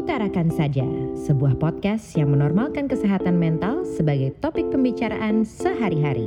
[0.00, 0.88] Utarakan Saja,
[1.28, 6.24] sebuah podcast yang menormalkan kesehatan mental sebagai topik pembicaraan sehari-hari.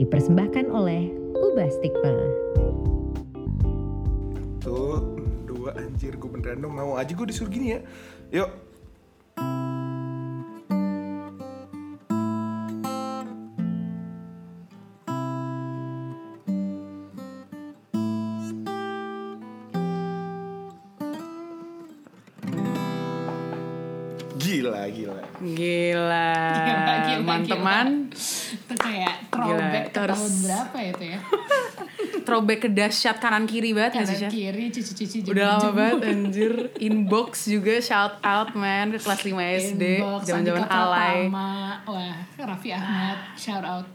[0.00, 2.16] Dipersembahkan oleh Ubah Stigma.
[4.64, 7.80] Tuh, dua anjir gue beneran dong mau aja gue disuruh gini ya.
[8.40, 8.69] Yuk.
[27.60, 27.86] Teman-teman.
[28.10, 31.18] Itu kayak throwback Gila, ke terus- tahun berapa itu ya?
[32.20, 34.30] Throwback ke dahsyat kanan kiri banget sih, Kanan Syah?
[34.30, 36.52] kiri, cici-cici Udah lama banget anjir.
[36.78, 39.34] Inbox juga shout out man ke kelas 5
[39.66, 39.82] SD,
[40.22, 41.26] zaman-zaman alay.
[41.32, 41.80] Wah,
[42.36, 43.88] Raffi Ahmad, shout out.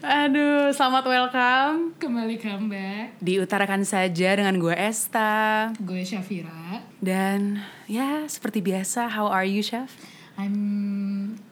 [0.00, 3.18] Aduh, selamat welcome Kembali comeback.
[3.18, 5.68] di Utarakan saja dengan gue Esta.
[5.76, 6.78] Gue Syafira.
[7.02, 9.90] Dan ya seperti biasa, how are you, Chef?
[10.38, 11.42] I'm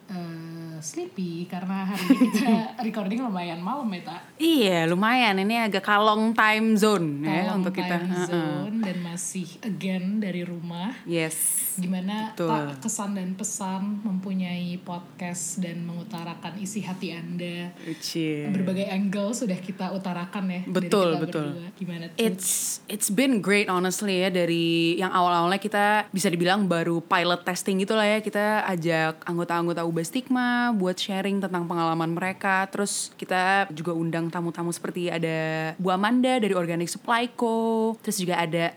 [0.78, 2.52] sleepy karena hari ini kita
[2.86, 4.20] recording lumayan malam ya, Tak.
[4.36, 5.36] Iya, lumayan.
[5.38, 7.96] Ini agak kalong time zone ya Tolong untuk kita.
[7.96, 8.26] time Heeh.
[8.26, 10.92] zone dan masih again dari rumah.
[11.02, 11.36] Yes.
[11.76, 12.48] Gimana Betul.
[12.48, 18.48] tak kesan dan pesan mempunyai podcast dan mengutarakan isi hati Anda Uci.
[18.48, 21.46] berbagai angle sudah kita utarakan ya Betul, kita betul.
[21.52, 21.68] berdua.
[21.76, 26.98] gimana tuh It's it's been great honestly ya dari yang awal-awalnya kita bisa dibilang baru
[26.98, 32.66] pilot testing gitu lah ya kita ajak anggota-anggota Ubah Stigma buat sharing tentang pengalaman mereka.
[32.70, 37.94] Terus kita juga undang tamu-tamu seperti ada Bu Amanda dari Organic Supply Co.
[38.02, 38.72] Terus juga ada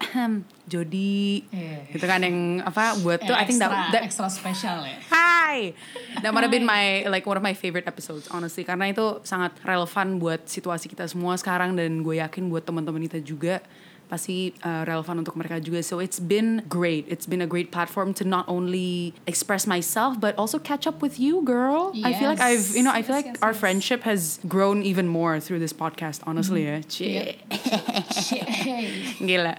[0.69, 1.49] Jody.
[1.49, 1.89] Eh.
[1.97, 4.97] gitu kan yang apa buat tuh Eh, I think that, extra, that extra spesial ya.
[5.09, 5.73] Hai,
[6.21, 8.61] that might have been my like one of my favorite episodes honestly.
[8.61, 13.19] Karena itu sangat relevan buat situasi kita semua sekarang dan gue yakin buat teman-teman kita
[13.25, 13.65] juga
[14.09, 15.85] pasti uh, relevan untuk mereka juga.
[15.85, 17.05] So it's been great.
[17.07, 21.21] It's been a great platform to not only express myself but also catch up with
[21.21, 21.93] you, girl.
[22.03, 23.61] I feel like I've you know I feel Yes, like yes, our yes.
[23.61, 26.25] friendship has grown even more through this podcast.
[26.25, 27.37] Honestly ya, Cie.
[29.21, 29.55] Gila.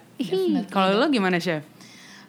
[0.70, 1.62] Kalau lo gimana chef?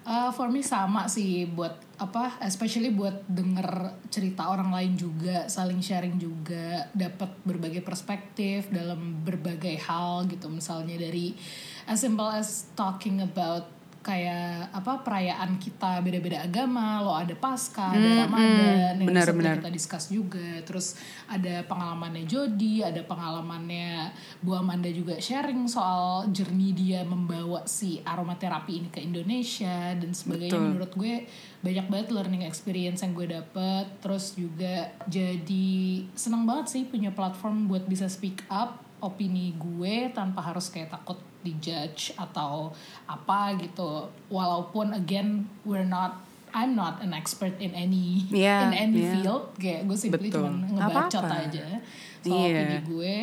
[0.02, 5.78] Uh, for me sama sih buat apa especially buat denger cerita orang lain juga saling
[5.78, 10.50] sharing juga dapat berbagai perspektif dalam berbagai hal gitu.
[10.50, 11.38] Misalnya dari
[11.86, 18.26] as simple as talking about kayak apa perayaan kita beda-beda agama lo ada pasca ada
[18.26, 20.58] ramadan yang benar, kita discuss juga.
[20.66, 20.98] Terus
[21.30, 24.10] ada pengalamannya Jody ada pengalamannya
[24.42, 30.50] Bu Amanda juga sharing soal journey dia membawa si aromaterapi ini ke Indonesia dan sebagainya.
[30.58, 30.66] Betul.
[30.74, 31.16] menurut gue
[31.62, 33.86] banyak banget learning experience yang gue dapet.
[34.02, 35.70] Terus juga jadi
[36.18, 41.18] senang banget sih punya platform buat bisa speak up opini gue tanpa harus kayak takut
[41.42, 42.70] dijudge atau
[43.06, 46.22] apa gitu walaupun again we're not
[46.52, 49.16] I'm not an expert in any Yeah, in any yeah.
[49.18, 51.48] field kayak gue simply cuma ngebacot Apa-apa.
[51.48, 51.66] aja
[52.22, 52.60] soal Iya.
[52.60, 53.16] opini gue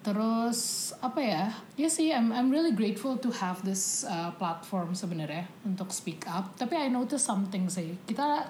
[0.00, 0.60] terus
[1.00, 1.44] apa ya
[1.74, 6.52] ya sih I'm I'm really grateful to have this uh, platform sebenarnya untuk speak up
[6.54, 8.44] tapi I notice something sih kita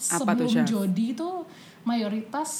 [0.00, 0.68] Apa tuh, sebelum Chef?
[0.68, 1.28] Jody itu
[1.82, 2.50] mayoritas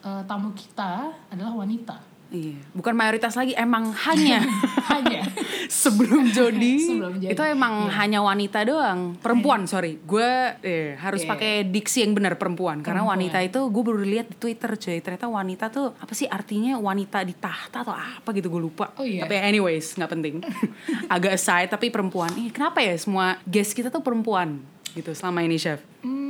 [0.00, 1.96] uh, tamu kita adalah wanita
[2.30, 4.38] Iya, bukan mayoritas lagi, emang hanya.
[4.90, 5.22] Hanya.
[5.70, 7.30] Sebelum Jody, Sebelum Jody.
[7.30, 9.14] itu emang hanya wanita doang.
[9.16, 9.98] Perempuan sorry.
[10.00, 10.26] Gue
[10.60, 11.30] eh, harus Iya.
[11.30, 12.80] pakai diksi yang benar perempuan.
[12.80, 13.18] Karena Perempuan.
[13.18, 14.98] wanita itu gue baru lihat di Twitter cuy.
[14.98, 18.90] Ternyata wanita tuh apa sih artinya wanita di tahta atau apa gitu gue lupa.
[18.94, 19.22] Oh, iya.
[19.22, 20.34] tapi anyways nggak penting.
[21.14, 22.30] Agak aside tapi perempuan.
[22.34, 24.58] Ih, kenapa ya semua guest kita tuh perempuan
[24.90, 25.78] gitu selama ini chef?
[26.02, 26.29] Hmm,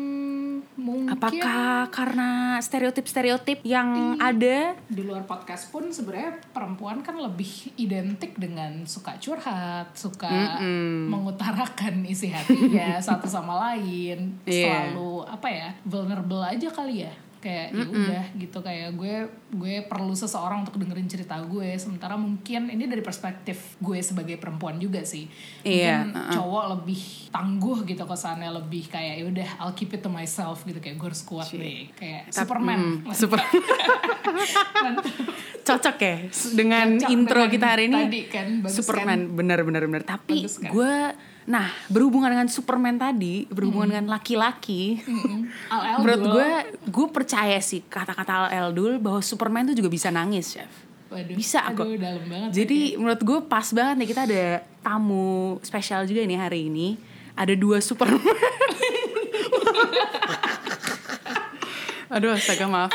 [0.80, 1.12] mungkin.
[1.12, 4.74] Apakah karena stereotip-stereotip yang ada?
[4.88, 10.58] Di luar podcast pun sebenarnya perempuan kan lebih identik dengan suka curhat, suka
[11.06, 14.90] mengutarakan isi hatinya satu sama lain, Iya.
[14.90, 18.58] selalu apa ya vulnerable aja kali ya kayak ya udah gitu.
[18.60, 19.14] Kayak gue
[19.56, 21.74] gue perlu seseorang untuk dengerin cerita gue.
[21.80, 25.26] Sementara mungkin ini dari perspektif gue sebagai perempuan juga sih.
[25.64, 27.02] Iya, mungkin cowok lebih
[27.32, 30.78] tangguh gitu kesannya lebih kayak ya udah I'll keep it to myself gitu.
[30.78, 33.04] Kayak gue harus kuat deh kayak Superman.
[33.04, 33.40] Hmm, super
[35.60, 36.16] cocok ya
[36.56, 38.00] dengan Cocok intro dengan kita hari ini.
[38.08, 39.20] tadi kan, bagus Superman.
[39.32, 40.02] Benar benar benar.
[40.02, 40.70] Tapi kan?
[40.72, 40.94] gue
[41.48, 45.00] nah berhubungan dengan Superman tadi berhubungan dengan laki-laki
[45.72, 46.48] Al menurut gue
[46.92, 50.68] gue percaya sih kata-kata Al Eldul bahwa Superman tuh juga bisa nangis chef.
[51.10, 55.58] Waduh, bisa kok aduh, dalam banget jadi menurut gue pas banget nih kita ada tamu
[55.64, 56.94] spesial juga nih hari ini.
[57.34, 58.20] Ada dua Superman.
[62.14, 62.92] Aduh astaga maaf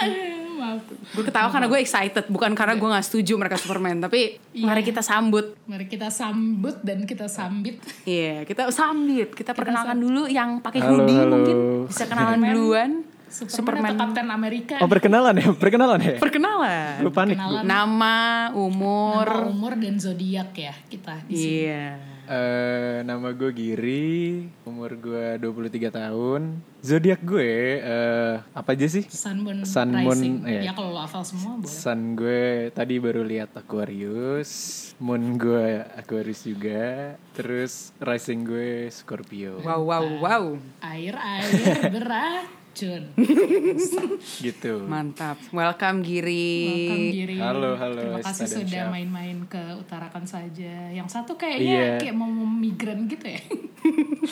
[0.84, 5.00] gue ketawa karena gue excited bukan karena gue nggak setuju mereka Superman tapi mari kita
[5.00, 7.82] sambut Mari kita sambut dan kita sambit.
[8.06, 9.34] Iya, kita sambit.
[9.34, 11.32] Kita perkenalkan dulu yang pakai Halo, hoodie halo.
[11.34, 11.58] mungkin
[11.90, 12.54] bisa kenalan Superman.
[12.54, 12.92] duluan.
[13.26, 14.76] Superman, atau Captain Amerika.
[14.80, 16.16] Oh perkenalan ya, perkenalan ya.
[16.22, 17.04] Perkenalan.
[17.04, 17.36] Gue panik.
[17.36, 17.64] Kenalan.
[17.68, 18.18] Nama,
[18.56, 19.26] umur.
[19.28, 21.58] Nama, umur dan zodiak ya kita di sini.
[21.68, 22.15] Iya.
[22.26, 26.58] Eh, nama gue Giri, umur gue 23 tahun.
[26.82, 29.06] Zodiak gue eh apa aja sih?
[29.06, 30.36] Sun Moon Sun Moon, Rising.
[30.50, 30.70] iya.
[30.70, 31.70] Ya kalau lo hafal semua boleh.
[31.70, 34.52] Sun gue tadi baru lihat Aquarius,
[34.98, 39.62] Moon gue Aquarius juga, terus rising gue Scorpio.
[39.62, 40.46] Wow, wow, wow.
[40.82, 41.50] Air air
[42.76, 43.04] beracun.
[44.46, 44.74] Gitu.
[44.86, 45.40] Mantap.
[45.50, 46.52] Welcome Giri.
[46.68, 47.38] Welcome Giri.
[47.40, 50.74] Halo, halo, Terima kasih Esta dan sudah main-main ke Utarakan saja.
[50.92, 53.42] Yang satu kayaknya kayak mau migran gitu ya.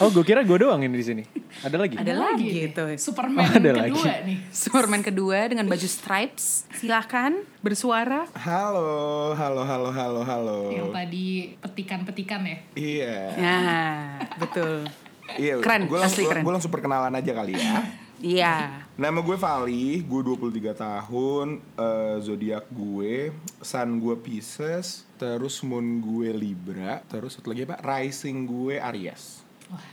[0.02, 1.22] Oh, gue kira gue doang ini di sini.
[1.62, 1.94] Ada lagi?
[1.94, 2.82] Ada lagi gitu.
[2.98, 4.26] Superman Oh, ada kedua lagi.
[4.26, 4.38] nih.
[4.66, 6.66] Superman kedua dengan baju stripes.
[6.74, 8.26] Silahkan bersuara.
[8.34, 10.60] Halo, halo, halo, halo, halo.
[10.74, 11.26] Yang tadi
[11.62, 12.58] petikan-petikan ya.
[12.74, 13.18] Iya.
[13.38, 14.02] Nah,
[14.42, 14.90] betul.
[15.38, 16.42] Iya, Keren, gue langsung, asli keren.
[16.42, 18.03] gue langsung perkenalan aja kali ya.
[18.24, 18.88] Iya.
[18.96, 26.32] Nama gue Vali, gue 23 tahun, eh, zodiak gue, sun gue Pisces, terus moon gue
[26.32, 27.84] Libra, terus satu lagi apa?
[27.84, 29.44] Rising gue Aries.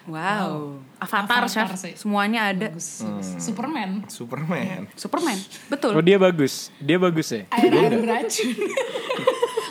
[0.07, 0.79] Wow.
[1.01, 1.71] Avatar, Avatar Chef.
[1.81, 1.95] sih.
[1.97, 2.69] Semuanya ada.
[2.69, 3.01] Bagus.
[3.41, 4.05] Superman.
[4.07, 4.87] Superman.
[4.95, 5.39] Superman.
[5.41, 5.93] Oh Betul.
[6.05, 7.43] dia bagus, dia bagus ya.
[7.51, 8.55] Air air beracun.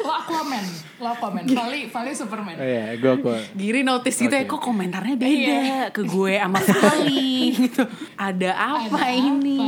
[0.09, 0.65] Lo Aquaman,
[0.97, 1.43] lo Aquaman.
[1.45, 2.57] Vali, Vali Superman.
[2.57, 3.29] Oh iya, gue aku.
[3.53, 5.61] Giri notice gitu ya, kok komentarnya beda
[5.93, 7.85] ke gue sama Vali gitu.
[8.17, 9.61] Ada apa Ada ini?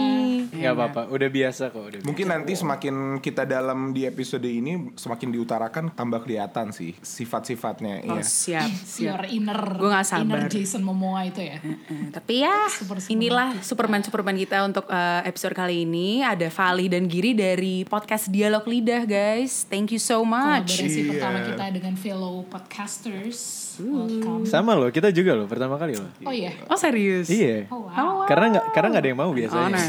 [0.53, 1.80] Gak apa-apa, udah biasa kok.
[1.81, 8.03] Udah Mungkin nanti semakin kita dalam di episode ini semakin diutarakan tambah kelihatan sih sifat-sifatnya.
[8.06, 8.24] Oh Iya.
[8.24, 9.06] siap, siap.
[9.07, 10.24] Your inner, Gua nggak sabar.
[10.24, 11.56] inner Jason Momoa itu ya.
[11.57, 16.48] Eh, tapi ya Super- super inilah Superman Superman kita untuk eh, episode kali ini ada
[16.48, 19.63] Vali dan Giri dari podcast Dialog Lidah guys.
[19.65, 20.74] Thank you so much.
[20.74, 21.09] Kolaborasi Iya.
[21.12, 23.61] pertama kita dengan fellow podcasters.
[23.77, 24.44] Welcome.
[24.44, 26.09] Sama loh, kita juga loh pertama kali loh.
[26.21, 26.51] Oh iya.
[26.65, 27.27] Oh serius?
[27.27, 27.69] Iya.
[27.69, 28.25] Oh wow.
[28.25, 29.69] Karena nggak karena nggak ada yang mau Oh, biasanya.
[29.71, 29.88] nah.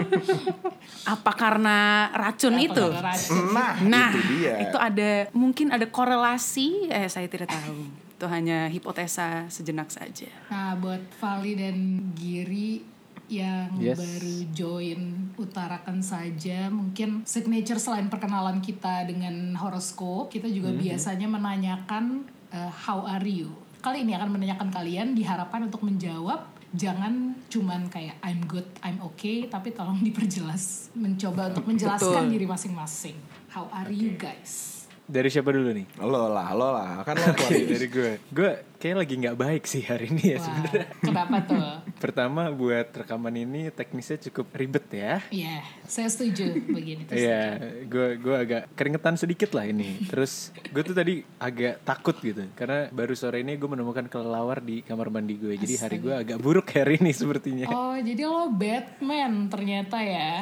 [1.12, 1.76] Apa karena
[2.10, 2.76] racun itu?
[2.86, 3.44] Kalau racun.
[3.50, 4.54] Nah, Nah, itu dia.
[4.62, 6.88] itu ada mungkin ada korelasi.
[6.88, 7.88] Eh, saya tidak tahu.
[8.14, 10.28] Itu hanya hipotesa sejenak saja.
[10.48, 11.76] Nah, buat Vali dan
[12.12, 12.84] Giri
[13.26, 13.94] yang Yes.
[13.94, 15.00] baru join
[15.34, 20.82] utarakan saja mungkin signature selain perkenalan kita dengan horoskop kita juga Mm-hmm.
[20.84, 23.50] biasanya menanyakan uh, how are you?
[23.80, 29.50] Kali ini akan menanyakan kalian diharapkan untuk menjawab jangan cuman kayak I'm good I'm okay
[29.50, 32.34] tapi tolong diperjelas mencoba untuk menjelaskan Betul.
[32.36, 33.16] diri masing-masing.
[33.50, 34.79] How are you guys
[35.10, 35.86] Dari siapa dulu nih?
[35.98, 37.02] Lo lah, lo lah.
[37.02, 37.66] Kan lo Oke, Aquarius.
[37.74, 38.10] dari gue.
[38.30, 40.86] Gue kayak lagi nggak baik sih hari ini ya sebenarnya.
[41.04, 41.60] kenapa tuh
[42.02, 45.18] Pertama buat rekaman ini teknisnya cukup ribet ya.
[45.34, 47.18] Iya, saya setuju begini tuh.
[47.18, 47.58] Iya,
[47.90, 50.06] gue gue agak keringetan sedikit lah ini.
[50.06, 54.86] Terus gue tuh tadi agak takut gitu karena baru sore ini gue menemukan kelelawar di
[54.86, 55.58] kamar mandi gue.
[55.58, 57.66] Jadi hari gue agak buruk hari ini sepertinya.
[57.66, 60.38] Oh, jadi lo Batman ternyata ya.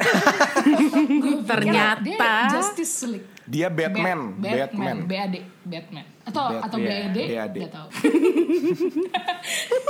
[1.51, 2.05] Ternyata.
[2.05, 3.38] dia Justice League.
[3.49, 4.97] Dia Batman, Bat- Batman.
[5.09, 5.35] BAD,
[5.65, 6.05] Batman.
[6.29, 7.57] Atau Bat- atau BAD, BAD.
[7.65, 7.89] Gak tahu.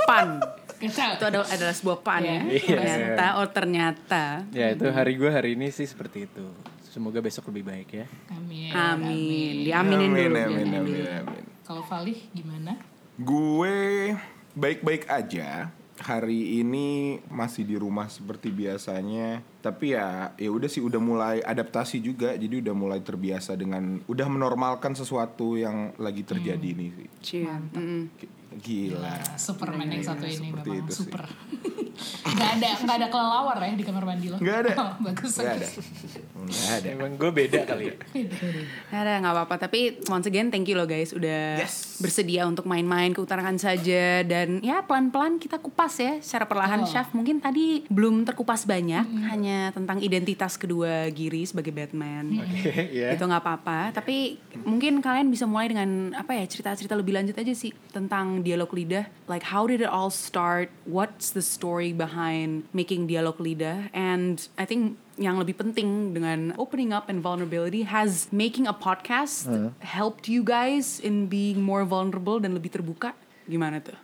[0.07, 0.27] Pan.
[0.79, 1.11] Tahu.
[1.19, 2.39] Itu adalah, adalah sebuah pan ya.
[2.47, 2.79] Iya.
[2.79, 4.23] Ternyata, oh ternyata.
[4.55, 6.47] Ya itu hari gue hari ini sih seperti itu.
[6.87, 8.07] Semoga besok lebih baik ya.
[8.31, 8.71] Amin.
[8.71, 9.53] Amin.
[9.67, 10.39] Diaminin amin, dulu.
[10.39, 11.03] amin, amin, dulu.
[11.19, 11.43] amin.
[11.67, 12.79] Kalau Valih gimana?
[13.19, 13.75] Gue
[14.55, 15.67] baik-baik aja.
[15.99, 16.87] Hari ini
[17.27, 19.43] masih di rumah seperti biasanya.
[19.59, 22.31] Tapi ya, ya udah sih udah mulai adaptasi juga.
[22.33, 27.07] Jadi udah mulai terbiasa dengan udah menormalkan sesuatu yang lagi terjadi ini sih.
[27.19, 27.43] Cie.
[27.45, 28.15] Mm-mm.
[28.15, 29.37] G- Gila.
[29.37, 30.99] Superman yang satu ini seperti memang itu sih.
[31.05, 31.21] super.
[32.39, 34.37] gak ada gak ada kelelawar ya di kamar mandi lo?
[34.39, 34.71] Nggak ada.
[34.73, 35.35] Oh, bagus.
[35.37, 35.67] Gak ada.
[35.67, 35.85] bagus.
[36.57, 36.87] Gak ada.
[36.89, 37.95] Emang gue beda kali ya.
[38.89, 41.88] Nggak ada nggak apa-apa tapi once again thank you loh guys udah Yes.
[41.99, 44.23] Bersedia untuk main-main ke utarakan saja.
[44.23, 46.81] Dan ya pelan-pelan kita kupas ya secara perlahan.
[46.83, 46.87] Oh.
[46.89, 52.39] chef mungkin tadi belum terkupas banyak hanya tentang identitas kedua Giri sebagai Batman.
[52.39, 53.13] Oke, ya.
[53.13, 53.93] itu nggak apa-apa.
[53.93, 58.71] Tapi mungkin kalian bisa mulai dengan apa ya cerita-cerita lebih lanjut aja sih tentang dialog
[58.71, 59.05] lidah.
[59.27, 60.71] Like how did it all start?
[60.87, 63.91] What's the story behind making dialog lidah?
[63.91, 69.51] And I think yang lebih penting dengan opening up and vulnerability has making a podcast
[69.83, 73.11] helped you guys in being more vulnerable dan lebih terbuka?
[73.43, 73.99] Gimana tuh?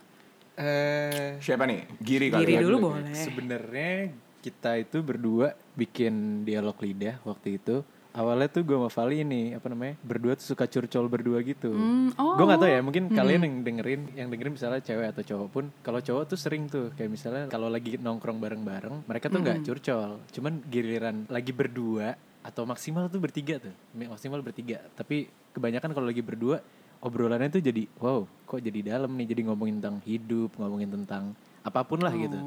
[0.60, 1.88] Eh, Siapa nih?
[2.00, 2.60] Giri kali Giri ya?
[2.64, 3.16] dulu boleh.
[3.16, 4.12] Sebenarnya
[4.44, 7.80] kita itu berdua bikin dialog lidah waktu itu
[8.16, 11.68] awalnya tuh gue sama Vali ini apa namanya berdua tuh suka curcol berdua gitu.
[11.68, 12.34] Hmm, oh.
[12.40, 15.64] Gue nggak tahu ya mungkin kalian yang dengerin yang dengerin misalnya cewek atau cowok pun
[15.84, 20.18] kalau cowok tuh sering tuh kayak misalnya kalau lagi nongkrong bareng-bareng mereka tuh nggak curcol,
[20.32, 24.80] cuman giliran lagi berdua atau maksimal tuh bertiga tuh maksimal bertiga.
[24.96, 26.64] Tapi kebanyakan kalau lagi berdua
[27.04, 31.84] obrolannya tuh jadi wow kok jadi dalam nih jadi ngomongin tentang hidup ngomongin tentang apa
[31.84, 32.38] pun lah gitu.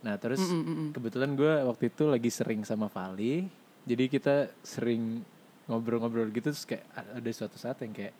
[0.00, 0.40] Nah terus
[0.96, 3.59] kebetulan gue waktu itu lagi sering sama Vali
[3.90, 5.26] jadi kita sering
[5.66, 8.14] ngobrol-ngobrol gitu terus kayak ada suatu saat yang kayak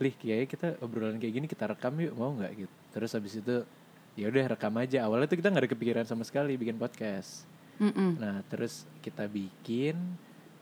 [0.00, 3.56] lih kayaknya kita obrolan kayak gini kita rekam yuk mau nggak gitu terus habis itu
[4.16, 7.44] ya udah rekam aja awalnya tuh kita nggak ada kepikiran sama sekali bikin podcast
[7.82, 8.20] Mm-mm.
[8.20, 9.96] Nah, terus kita bikin,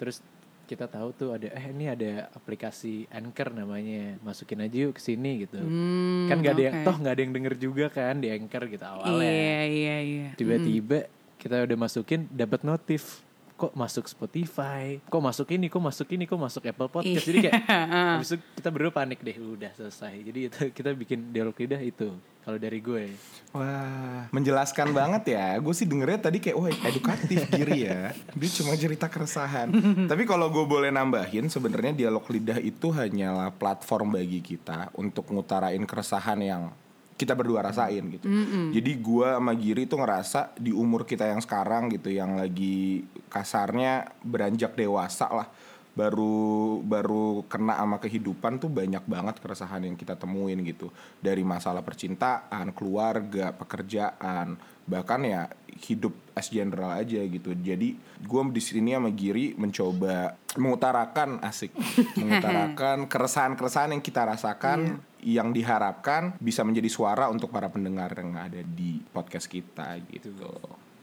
[0.00, 0.24] terus
[0.64, 4.16] kita tahu tuh ada eh ini ada aplikasi Anchor namanya.
[4.22, 5.58] Masukin aja yuk ke sini gitu.
[5.58, 6.86] Hmm, kan nggak ada yang oke.
[6.86, 9.20] toh nggak ada yang denger juga kan di Anchor gitu awalnya.
[9.26, 10.28] Iya, iya, iya.
[10.38, 13.20] Tiba-tiba kita udah masukin dapat notif
[13.60, 17.28] kok masuk Spotify, kok masuk ini, kok masuk ini, kok masuk Apple Podcast.
[17.28, 17.60] Jadi kayak
[18.16, 20.16] habis itu kita berdua panik deh, udah selesai.
[20.24, 22.08] Jadi itu kita bikin dialog lidah itu.
[22.40, 23.12] Kalau dari gue.
[23.52, 25.60] Wah, menjelaskan banget ya.
[25.60, 28.16] Gue sih dengernya tadi kayak, wah edukatif Giri ya.
[28.32, 29.68] Dia cuma cerita keresahan.
[30.08, 35.84] Tapi kalau gue boleh nambahin, sebenarnya dialog lidah itu hanyalah platform bagi kita untuk ngutarain
[35.84, 36.72] keresahan yang
[37.20, 38.24] kita berdua rasain gitu.
[38.72, 44.08] Jadi gue sama Giri tuh ngerasa di umur kita yang sekarang gitu, yang lagi kasarnya
[44.24, 45.48] beranjak dewasa lah
[45.90, 50.88] baru baru kena sama kehidupan tuh banyak banget keresahan yang kita temuin gitu.
[51.20, 54.56] Dari masalah percintaan keluarga pekerjaan
[54.88, 55.46] bahkan ya
[55.86, 57.52] hidup as general aja gitu.
[57.52, 61.74] Jadi gue di sini sama Giri mencoba mengutarakan asik
[62.20, 68.60] mengutarakan keresahan-keresahan yang kita rasakan yang diharapkan bisa menjadi suara untuk para pendengar yang ada
[68.60, 70.32] di podcast kita gitu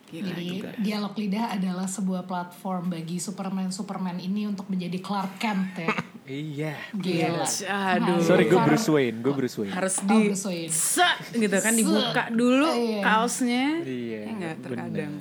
[0.07, 0.71] Gila, Jadi gila.
[0.79, 5.91] dialog lidah adalah sebuah platform bagi Superman Superman ini untuk menjadi Clark Kent ya.
[6.27, 6.75] Iya.
[6.91, 7.43] Gila.
[7.43, 8.19] Aduh.
[8.19, 9.71] Sorry gue Bruce Wayne, gue Bruce Wayne.
[9.71, 10.71] Harus Oh, di Bruce Wayne.
[10.71, 12.99] set gitu kan dibuka dulu Iya.
[13.01, 13.65] kaosnya.
[13.79, 14.63] Iya, Ya enggak bener.
[14.63, 15.13] terkadang.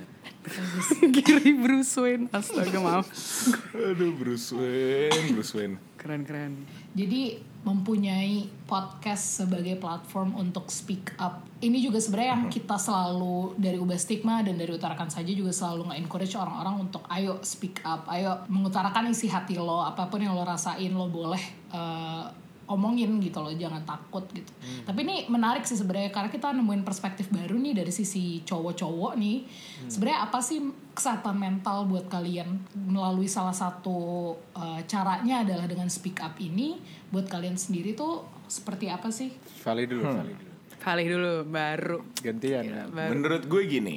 [1.16, 2.24] Giri Bruce Wayne.
[2.30, 3.06] Astaga maaf.
[3.90, 6.62] aduh Bruce Wayne Bruce Wayne Keren-keren.
[6.92, 11.42] Jadi mempunyai podcast sebagai platform untuk speak up.
[11.58, 15.90] Ini juga sebenarnya yang kita selalu dari ubah stigma dan dari utarakan saja juga selalu
[15.90, 20.46] nge-encourage orang-orang untuk ayo speak up, ayo mengutarakan isi hati lo, apa pun yang lo
[20.46, 21.42] rasain lo boleh
[21.74, 24.50] eh, omongin gitu loh, jangan takut gitu.
[24.82, 29.38] Tapi ini menarik sih sebenarnya karena kita nemuin perspektif baru nih dari sisi cowok-cowok nih.
[29.86, 30.58] Sebenarnya apa sih
[30.92, 36.78] kesehatan mental buat kalian melalui salah satu uh, caranya adalah dengan speak up ini
[37.10, 39.30] buat kalian sendiri tuh seperti apa sih?
[39.62, 40.52] Vali dulu, Vali dulu.
[40.76, 41.98] Kali dulu baru.
[42.22, 42.62] Gantian.
[42.62, 42.82] ya.
[42.86, 43.10] baru.
[43.14, 43.96] Menurut gue gini,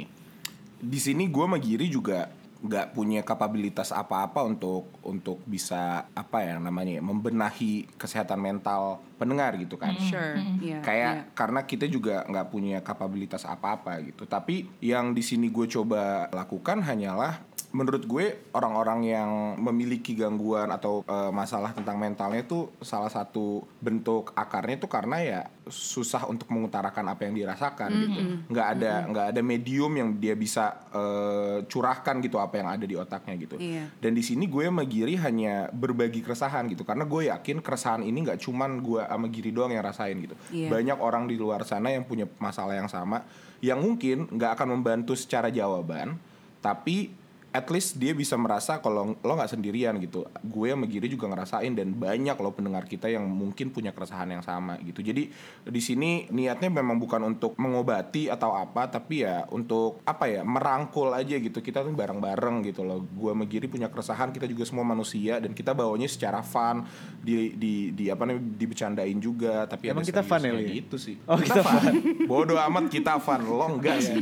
[0.80, 6.60] di sini gue sama Giri juga nggak punya kapabilitas apa-apa untuk untuk bisa apa ya
[6.60, 9.96] namanya ya, membenahi kesehatan mental pendengar gitu kan.
[9.96, 10.36] Sure.
[10.60, 10.84] Iya.
[10.84, 11.24] Kayak iya.
[11.36, 14.28] karena kita juga nggak punya kapabilitas apa-apa gitu.
[14.28, 19.30] Tapi yang di sini gue coba lakukan hanyalah menurut gue orang-orang yang
[19.62, 25.42] memiliki gangguan atau eh, masalah tentang mentalnya itu salah satu bentuk akarnya itu karena ya
[25.70, 28.20] susah untuk mengutarakan apa yang dirasakan gitu.
[28.50, 32.96] Nggak ada nggak ada medium yang dia bisa eh, curahkan gitu apa yang ada di
[32.98, 33.56] otaknya gitu.
[33.62, 33.86] Iya.
[34.02, 38.26] Dan di sini gue sama Giri hanya berbagi keresahan gitu karena gue yakin keresahan ini
[38.26, 40.34] nggak cuman gue sama Giri doang yang rasain gitu.
[40.50, 40.74] Iya.
[40.74, 43.22] Banyak orang di luar sana yang punya masalah yang sama
[43.60, 46.16] yang mungkin nggak akan membantu secara jawaban,
[46.64, 47.12] tapi
[47.50, 50.26] at least dia bisa merasa kalau lo nggak sendirian gitu.
[50.46, 54.46] Gue sama Giri juga ngerasain dan banyak loh pendengar kita yang mungkin punya keresahan yang
[54.46, 55.02] sama gitu.
[55.02, 55.34] Jadi
[55.66, 61.10] di sini niatnya memang bukan untuk mengobati atau apa, tapi ya untuk apa ya merangkul
[61.10, 61.58] aja gitu.
[61.60, 63.02] Kita tuh bareng-bareng gitu loh.
[63.02, 66.86] Gue sama Giri punya keresahan, kita juga semua manusia dan kita bawanya secara fun
[67.26, 69.66] di di di apa namanya dibecandain juga.
[69.66, 71.18] Tapi Emang ada kita fun ya, gitu sih.
[71.26, 71.84] Oh, kita, kita fun.
[72.30, 74.22] Bodoh amat kita fun, lo enggak sih.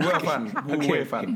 [0.00, 1.26] Gue fun, gue fun.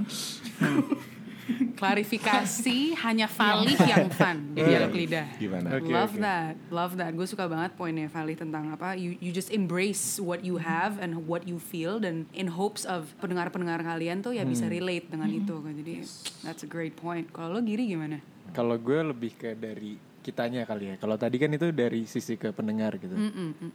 [1.75, 5.27] Klarifikasi hanya Vali yang fun di dialog lidah.
[5.35, 5.67] Gimana?
[5.75, 6.23] Oke, love oke.
[6.23, 7.11] that, love that.
[7.17, 8.95] Gue suka banget poinnya Vali tentang apa.
[8.95, 13.11] You you just embrace what you have and what you feel dan in hopes of
[13.19, 15.59] pendengar-pendengar kalian tuh ya bisa relate dengan itu.
[15.59, 15.75] kan.
[15.75, 16.07] Jadi
[16.47, 17.27] that's a great point.
[17.35, 18.23] Kalau lo Giri gimana?
[18.55, 20.97] Kalau gue lebih ke dari kitanya kali ya.
[21.01, 23.17] Kalau tadi kan itu dari sisi ke pendengar gitu.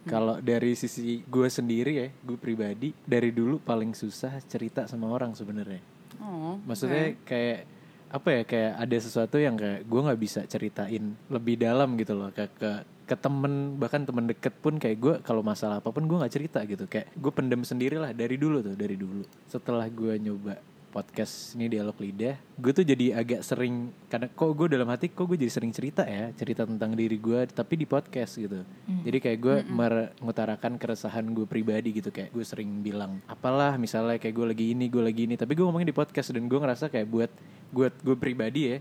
[0.06, 5.34] Kalau dari sisi gue sendiri ya, gue pribadi dari dulu paling susah cerita sama orang
[5.34, 5.82] sebenarnya.
[6.22, 7.76] Oh, Maksudnya kayak
[8.06, 12.30] apa ya kayak ada sesuatu yang kayak gue nggak bisa ceritain lebih dalam gitu loh
[12.30, 12.70] kayak ke
[13.06, 16.62] ke temen bahkan temen deket pun kayak gue kalau masalah apa pun gue nggak cerita
[16.66, 20.54] gitu kayak gue pendem sendiri lah dari dulu tuh dari dulu setelah gue nyoba
[20.96, 25.28] podcast ini dialog lidah gue tuh jadi agak sering karena kok gue dalam hati kok
[25.28, 28.64] gue jadi sering cerita ya cerita tentang diri gue tapi di podcast gitu.
[28.86, 34.32] Jadi kayak gue mengutarakan keresahan gue pribadi gitu kayak gue sering bilang apalah misalnya kayak
[34.32, 37.08] gue lagi ini gue lagi ini tapi gue ngomongin di podcast dan gue ngerasa kayak
[37.12, 37.30] buat
[37.76, 38.78] gue gue pribadi ya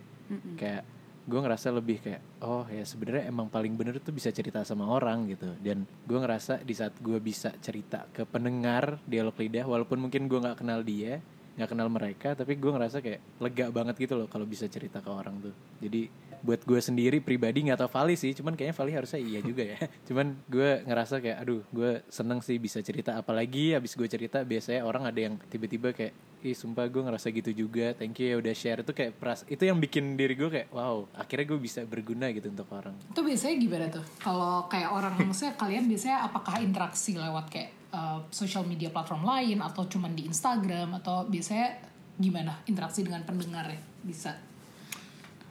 [0.55, 0.83] kayak
[1.25, 5.27] gue ngerasa lebih kayak oh ya sebenarnya emang paling bener tuh bisa cerita sama orang
[5.27, 5.51] gitu.
[5.59, 10.39] Dan gue ngerasa di saat gue bisa cerita ke pendengar dialog lidah walaupun mungkin gue
[10.39, 11.19] nggak kenal dia
[11.55, 15.07] nggak kenal mereka tapi gue ngerasa kayak lega banget gitu loh kalau bisa cerita ke
[15.07, 15.55] orang tuh.
[15.79, 16.11] Jadi
[16.45, 19.77] buat gue sendiri pribadi nggak tau Vali sih cuman kayaknya Vali harusnya iya juga ya.
[20.07, 23.17] Cuman gue ngerasa kayak aduh gue seneng sih bisa cerita.
[23.17, 26.13] Apalagi abis gue cerita biasanya orang ada yang tiba-tiba kayak
[26.45, 28.85] ih sumpah gue ngerasa gitu juga thank you ya udah share.
[28.85, 32.53] Itu kayak peras itu yang bikin diri gue kayak wow akhirnya gue bisa berguna gitu
[32.53, 32.93] untuk orang.
[33.09, 34.05] Itu biasanya gimana tuh?
[34.21, 39.63] Kalau kayak orang maksudnya kalian biasanya apakah interaksi lewat kayak uh, social media platform lain
[39.63, 41.79] atau cuman di Instagram atau biasanya
[42.19, 43.79] gimana interaksi dengan pendengar ya?
[44.03, 44.35] Bisa.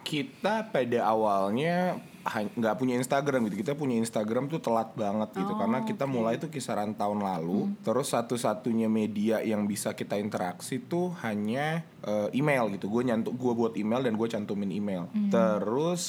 [0.04, 1.96] kita pada awalnya
[2.32, 3.60] nggak punya Instagram gitu.
[3.60, 5.52] Kita punya Instagram tuh telat banget gitu.
[5.56, 7.72] Karena kita mulai tuh kisaran tahun lalu.
[7.84, 12.88] Terus satu-satunya media yang bisa kita interaksi tuh hanya eh, email gitu.
[12.88, 15.08] Gue nyantuk gue buat email dan gue cantumin email.
[15.28, 16.02] Terus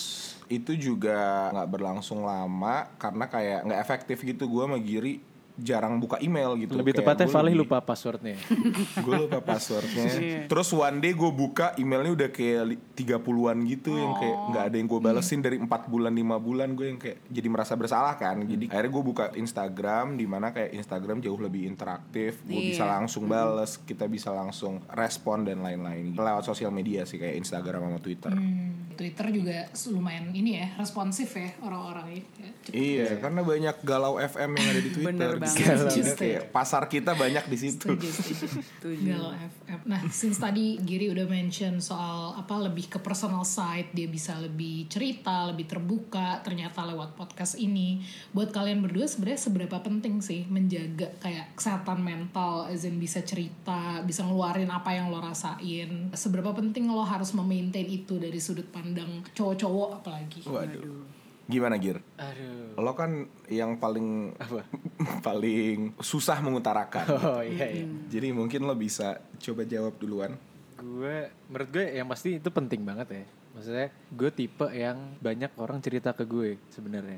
[0.47, 4.47] itu juga nggak berlangsung lama karena kayak nggak efektif gitu.
[4.47, 8.35] Gue sama Giri jarang buka email gitu lebih Kayak tepatnya gua Vali lebih- lupa passwordnya.
[9.05, 10.05] Gue lupa passwordnya.
[10.45, 14.75] Terus one day gue buka emailnya udah kayak li- 30-an gitu yang kayak nggak ada
[14.75, 15.39] yang gue balesin.
[15.39, 18.41] Dari empat bulan lima bulan gue yang kayak jadi merasa bersalah kan.
[18.41, 22.43] Jadi akhirnya gue buka Instagram di mana kayak Instagram jauh lebih interaktif.
[22.43, 26.13] Gue bisa langsung bales kita bisa langsung respon dan lain-lain.
[26.13, 28.31] Lewat sosial media sih kayak Instagram sama Twitter.
[28.31, 29.57] Hmm, Twitter juga
[29.87, 32.23] lumayan ini ya responsif ya orang-orang ini.
[32.35, 32.73] Ya, cepet.
[32.75, 35.13] Iya, karena banyak galau FM yang ada di Twitter.
[35.13, 36.17] Bener banget.
[36.17, 37.87] kayak pasar kita banyak di situ.
[37.93, 39.05] Setuju, setuju.
[39.05, 39.33] Galau
[39.65, 39.79] FM.
[39.85, 44.89] Nah, since tadi Giri udah mention soal apa lebih ke personal side, dia bisa lebih
[44.89, 46.41] cerita, lebih terbuka.
[46.41, 48.03] Ternyata lewat podcast ini,
[48.35, 54.03] buat kalian berdua sebenarnya seberapa penting sih menjaga kayak kesehatan mental, as in bisa cerita,
[54.03, 56.11] bisa ngeluarin apa yang lo rasain.
[56.11, 60.41] Seberapa penting lo harus memaintain itu dari sudut pandang cowok-cowok apalagi.
[60.45, 61.14] Waduh.
[61.45, 62.01] Gimana Gir?
[62.15, 63.11] aduh Lo kan
[63.47, 64.65] yang paling Apa?
[65.27, 67.05] paling susah mengutarakan.
[67.11, 70.33] oh iya iya Jadi mungkin lo bisa coba jawab duluan.
[70.75, 75.79] gue menurut gue yang pasti itu penting banget ya maksudnya gue tipe yang banyak orang
[75.79, 77.15] cerita ke gue sebenarnya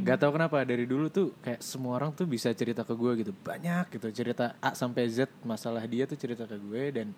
[0.00, 3.36] Gak tau kenapa dari dulu tuh kayak semua orang tuh bisa cerita ke gue gitu
[3.36, 7.12] banyak gitu cerita A sampai Z masalah dia tuh cerita ke gue dan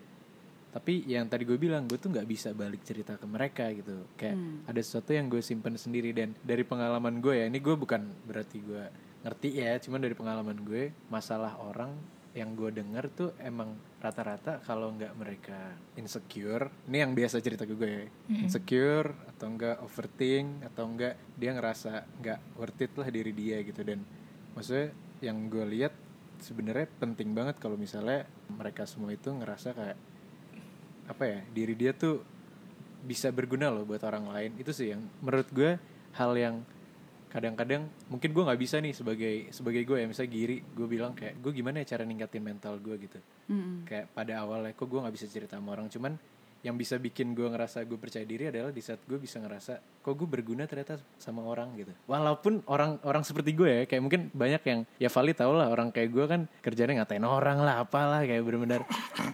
[0.68, 4.04] tapi yang tadi gue bilang gue tuh nggak bisa balik cerita ke mereka gitu.
[4.20, 4.36] Kayak
[4.68, 6.12] ada sesuatu yang gue simpen sendiri.
[6.12, 8.84] Dan dari pengalaman gue ya ini gue bukan berarti gue
[9.18, 11.90] ngerti ya cuman dari pengalaman gue masalah orang
[12.36, 17.74] yang gue denger tuh emang rata-rata kalau nggak mereka insecure ini yang biasa cerita ke
[17.74, 23.32] gue ya insecure atau enggak overthink atau enggak dia ngerasa nggak worth it lah diri
[23.34, 23.82] dia gitu.
[23.82, 24.06] Dan
[24.54, 25.90] maksudnya yang gue lihat
[26.38, 28.22] sebenarnya penting banget kalau misalnya
[28.54, 29.98] mereka semua itu ngerasa kayak
[31.08, 32.20] apa ya diri dia tuh
[33.02, 34.50] bisa berguna loh buat orang lain.
[34.60, 35.80] Itu sih yang menurut gue
[36.14, 36.60] hal yang
[37.28, 40.06] kadang-kadang mungkin gue nggak bisa nih sebagai sebagai gue ya.
[40.06, 43.18] Misalnya giri gue bilang kayak gue gimana ya cara ningkatin mental gue gitu.
[43.88, 46.14] Kayak pada awalnya kok gue nggak bisa cerita sama orang cuman
[46.66, 50.14] yang bisa bikin gue ngerasa gue percaya diri adalah di saat gue bisa ngerasa kok
[50.18, 51.94] gue berguna ternyata sama orang gitu.
[52.10, 55.94] Walaupun orang orang seperti gue ya kayak mungkin banyak yang ya Vali tau lah orang
[55.94, 58.82] kayak gue kan kerjanya ngatain orang lah apalah kayak bener-bener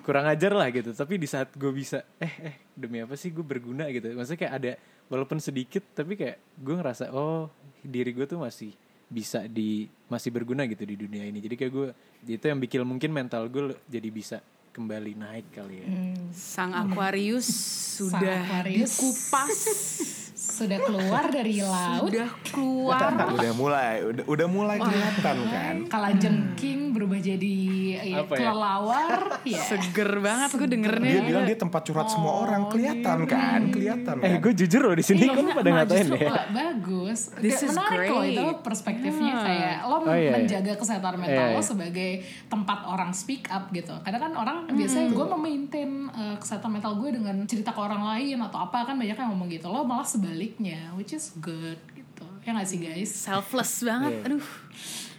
[0.05, 0.93] kurang ajar lah gitu.
[0.93, 3.89] Tapi di saat gue bisa eh eh demi apa sih gue berguna?
[3.89, 4.13] gitu.
[4.13, 4.73] Maksudnya kayak ada
[5.09, 7.49] walaupun sedikit tapi kayak gue ngerasa oh
[7.81, 8.77] diri gue tuh masih
[9.09, 11.41] bisa di masih berguna gitu di dunia ini.
[11.41, 11.89] Jadi kayak gue
[12.29, 15.89] itu yang bikin mungkin mental gue jadi bisa kembali naik kali ya.
[16.35, 17.47] Sang Aquarius
[17.95, 18.99] sudah Aquarius.
[18.99, 19.59] dikupas,
[20.55, 23.11] Sudah keluar dari laut, sudah keluar.
[23.29, 25.75] udah mulai, udah udah mulai kelihatan kan.
[25.87, 27.55] kala jengking berubah jadi
[27.99, 28.39] ya, Apa ya?
[28.39, 29.19] kelelawar,
[29.51, 29.59] ya.
[29.61, 31.11] Seger banget gue dengernya.
[31.11, 34.41] Dia bilang dia tempat curhat semua orang, kelihatan kan, kelihatan eh kan.
[34.41, 37.21] gue jujur loh di sini Iya, lu pada ngatain ya bagus.
[37.37, 38.33] This is menarik loh great.
[38.33, 41.65] itu perspektifnya kayak lo Oh, iya, menjaga kesehatan mental Iya, lo iya.
[41.65, 42.11] sebagai
[42.47, 43.97] tempat orang speak up gitu.
[44.05, 48.37] Kadang kan orang biasanya gue memaintain uh, kesehatan mental gue dengan cerita ke orang lain
[48.39, 49.67] atau apa kan banyak yang ngomong gitu.
[49.67, 50.05] Lo malah
[50.45, 52.27] sebaliknya, which is good gitu.
[52.45, 53.09] Ya gak sih guys?
[53.09, 54.13] Selfless banget.
[54.13, 54.25] Iya.
[54.29, 54.47] Aduh.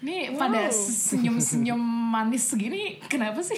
[0.06, 1.82] Ini pada senyum-senyum
[2.14, 3.58] manis segini kenapa sih?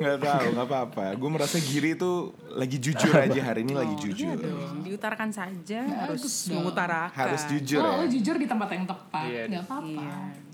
[0.00, 1.04] Nggak tahu, nggak apa-apa.
[1.20, 4.40] Gue merasa Giri tuh lagi jujur aja hari ini lagi jujur.
[4.40, 6.64] Dong, diutarakan saja harus Bagus dong.
[6.64, 7.12] mengutarakan.
[7.12, 8.08] Harus jujur oh, ya.
[8.08, 9.28] jujur di tempat yang tepat.
[9.28, 9.84] Iya, Gak apa-apa.
[9.84, 10.49] Iya.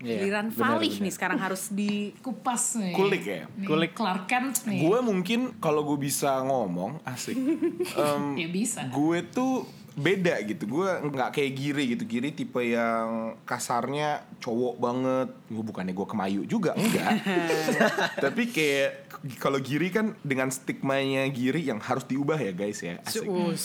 [0.00, 0.56] Iya, Giliran benar.
[1.04, 2.96] nih sekarang harus di Kupas nih.
[2.96, 3.44] Kulik ya?
[3.52, 3.92] Nih, Kulik.
[3.92, 4.80] Clark Kent nih.
[4.80, 7.36] Gue mungkin kalau gue bisa ngomong asik.
[8.00, 8.88] Em, Ya bisa.
[8.88, 9.68] gue tuh
[10.00, 10.64] beda gitu.
[10.64, 12.04] Gue nggak kayak Giri gitu.
[12.08, 15.28] Giri tipe yang kasarnya cowok banget.
[15.52, 17.12] Gue bukannya gue kemayu juga enggak.
[18.24, 22.96] Tapi kayak kalau Giri kan dengan stigmanya Giri yang harus diubah ya guys ya.
[23.04, 23.28] Asik.
[23.28, 23.64] Us,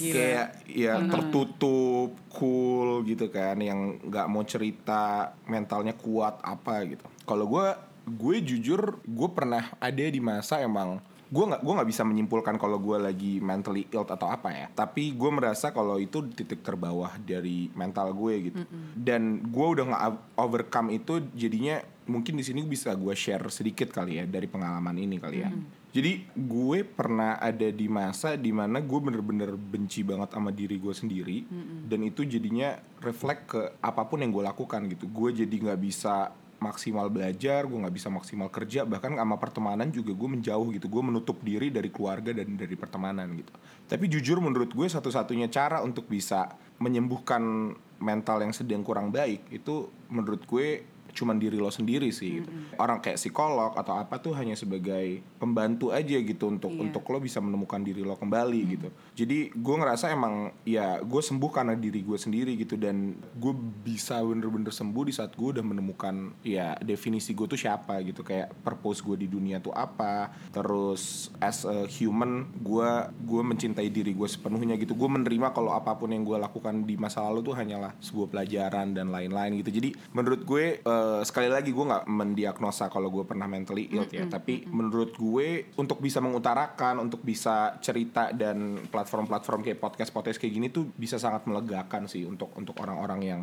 [0.00, 7.04] kayak ya tertutup, cool gitu kan, yang nggak mau cerita, mentalnya kuat apa gitu.
[7.28, 7.66] Kalau gue,
[8.08, 12.78] gue jujur, gue pernah ada di masa emang gue nggak gue nggak bisa menyimpulkan kalau
[12.78, 14.66] gue lagi mentally ill atau apa ya.
[14.70, 18.62] Tapi gue merasa kalau itu titik terbawah dari mental gue gitu.
[18.94, 20.02] Dan gue udah nggak
[20.38, 25.18] overcome itu jadinya mungkin di sini bisa gue share sedikit kali ya dari pengalaman ini
[25.18, 25.50] kali ya.
[25.94, 30.94] Jadi gue pernah ada di masa di mana gue bener-bener benci banget sama diri gue
[30.94, 31.38] sendiri.
[31.82, 35.10] Dan itu jadinya reflect ke apa pun yang gue lakukan gitu.
[35.10, 36.30] Gue jadi nggak bisa
[36.64, 40.88] maksimal belajar, gue nggak bisa maksimal kerja, bahkan sama pertemanan juga gue menjauh gitu.
[40.88, 43.52] Gue menutup diri dari keluarga dan dari pertemanan gitu.
[43.84, 46.48] Tapi jujur menurut gue satu-satunya cara untuk bisa
[46.80, 50.82] menyembuhkan mental yang sedang kurang baik itu menurut gue
[51.14, 52.50] cuman diri lo sendiri sih gitu.
[52.74, 56.90] orang kayak psikolog atau apa tuh hanya sebagai pembantu aja gitu untuk Iya.
[56.90, 61.50] untuk lo bisa menemukan diri lo kembali gitu jadi gue ngerasa emang ya gue sembuh
[61.54, 62.74] karena diri gue sendiri gitu.
[62.74, 63.54] Dan gue
[63.86, 68.26] bisa bener-bener sembuh di saat gue udah menemukan ya definisi gue tuh siapa gitu.
[68.26, 70.34] Kayak purpose gue di dunia tuh apa.
[70.50, 72.90] Terus as a human gue
[73.22, 74.98] gue mencintai diri gue sepenuhnya gitu.
[74.98, 78.98] Gue menerima kalau apa pun yang gue lakukan di masa lalu tuh hanyalah sebuah pelajaran
[78.98, 79.78] dan lain-lain gitu.
[79.78, 84.26] Jadi menurut gue eh, sekali lagi gue nggak mendiagnosa kalau gue pernah mentally ill ya.
[84.26, 90.72] Tapi menurut gue untuk bisa mengutarakan untuk bisa cerita dan platform-platform kayak podcast-podcast kayak gini
[90.72, 93.40] tuh bisa sangat melegakan sih untuk untuk orang-orang yang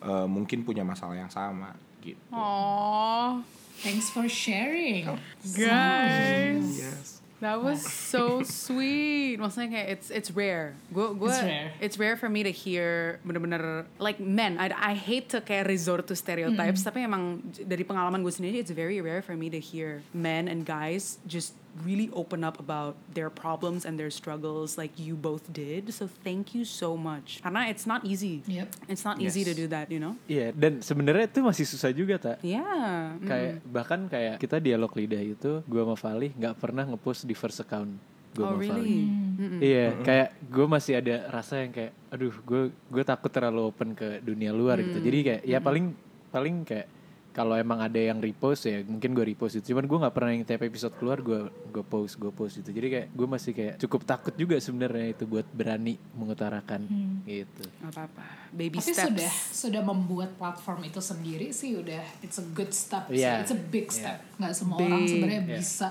[0.00, 3.42] eh, mungkin punya masalah yang sama gitu Aww,
[3.82, 5.10] Thanks for sharing.
[5.42, 7.18] guys.
[7.42, 9.42] That was so sweet.
[9.42, 10.78] Maksudnya kayak it's it's rare.
[10.94, 11.68] Gue gue It's rare.
[11.82, 14.62] it's rare for me to hear bener-bener like men.
[14.62, 16.86] I, I hate to kayak resort to stereotypes.
[16.86, 20.62] Tapi emang dari pengalaman gue sendiri, it's very rare for me to hear men and
[20.62, 25.88] guys just really open up about their problems and their struggles like you both did.
[25.88, 27.40] So thank you so much.
[27.40, 28.44] Karena it's not easy.
[28.44, 28.68] Yep.
[28.92, 29.60] It's not easy to Yes.
[29.64, 30.14] do that, you know.
[30.28, 32.36] Iya, dan sebenarnya itu masih susah juga tak.
[32.44, 33.16] Yeah.
[33.16, 33.24] mm.
[33.24, 37.58] Kayak bahkan kayak kita dialog lidah itu, gua sama Fali nggak pernah ngepost di first
[37.58, 37.96] account.
[38.32, 38.68] Gua Oh sama Fali.
[38.68, 39.00] really?
[39.32, 39.60] Mm-mm.
[39.64, 44.20] Iya, kayak gue masih ada rasa yang kayak, aduh, gue gue takut terlalu open ke
[44.20, 45.00] dunia luar gitu.
[45.00, 45.96] Jadi kayak, ya paling
[46.28, 46.84] paling kayak
[47.32, 49.72] kalau emang ada yang repost ya, mungkin gue repost itu.
[49.72, 52.68] Cuman gue nggak pernah yang tiap episode keluar gue gue post gue post itu.
[52.68, 56.84] Jadi kayak gue masih kayak cukup takut juga sebenarnya itu buat berani mengutarakan
[57.24, 57.64] gitu.
[57.80, 58.24] Gak apa-apa.
[58.52, 59.08] Baby Tapi steps.
[59.08, 63.24] sudah sudah membuat platform itu sendiri sih udah it's a good step sih.
[63.24, 63.40] Iya.
[63.40, 64.20] It's a big step.
[64.36, 64.86] Nggak semua Big.
[64.86, 65.56] orang sebenarnya Iya.
[65.56, 65.88] bisa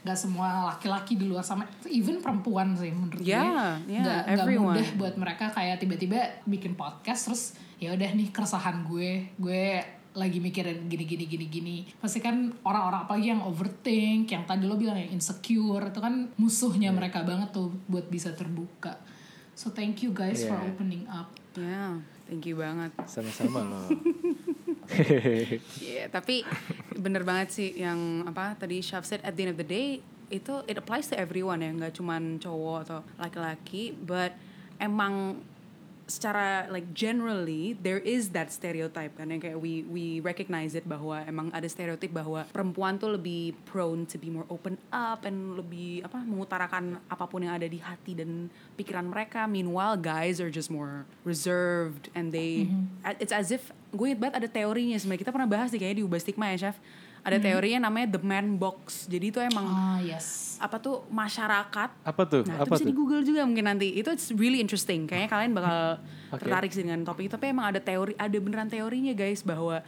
[0.00, 4.46] nggak semua laki-laki di luar sana even perempuan sih menurut Yeah, gue yeah, nggak nggak
[4.48, 4.74] everyone.
[4.74, 7.42] mudah buat mereka kayak tiba-tiba bikin podcast terus
[7.76, 9.64] ya udah nih keresahan gue gue
[10.10, 14.74] lagi mikirin gini gini gini gini pasti kan orang-orang apalagi yang overthink yang tadi lo
[14.74, 18.98] bilang yang insecure itu kan musuhnya mereka banget tuh buat bisa terbuka
[19.54, 20.70] so thank you guys for Yeah.
[20.70, 21.98] opening up Ya,
[22.30, 22.94] thank you banget.
[23.10, 23.90] Sama-sama loh.
[25.82, 26.46] Iya, tapi
[26.94, 29.98] bener banget sih yang apa tadi Syaf said at the end of the day
[30.30, 34.30] itu it applies to everyone ya, nggak cuman cowok atau laki-laki, but
[34.78, 35.42] emang
[36.10, 41.22] secara like generally there is that stereotype kan yang kayak we we recognize it bahwa
[41.24, 46.02] emang ada stereotip bahwa perempuan tuh lebih prone to be more open up and lebih
[46.02, 49.46] apa mengutarakan apa pun yang ada di hati dan pikiran mereka.
[49.46, 52.66] Meanwhile guys are just more reserved and they
[53.22, 56.04] it's as if gue inget banget ada teorinya sebenarnya kita pernah bahas nih kayaknya di
[56.06, 56.76] Ubah Stigma ya chef
[57.20, 62.22] ada teorinya namanya the man box jadi itu emang ah yes apa tuh masyarakat Apa
[62.28, 62.44] tuh?
[62.44, 62.90] Nah, Apa itu bisa tuh?
[62.92, 63.96] di Google juga mungkin nanti.
[63.96, 65.08] Itu it's really interesting.
[65.08, 65.78] Kayaknya kalian bakal
[66.36, 66.44] Oke.
[66.44, 67.32] tertarik sih dengan topik itu.
[67.32, 69.80] Tapi emang ada teori, ada beneran teorinya guys bahwa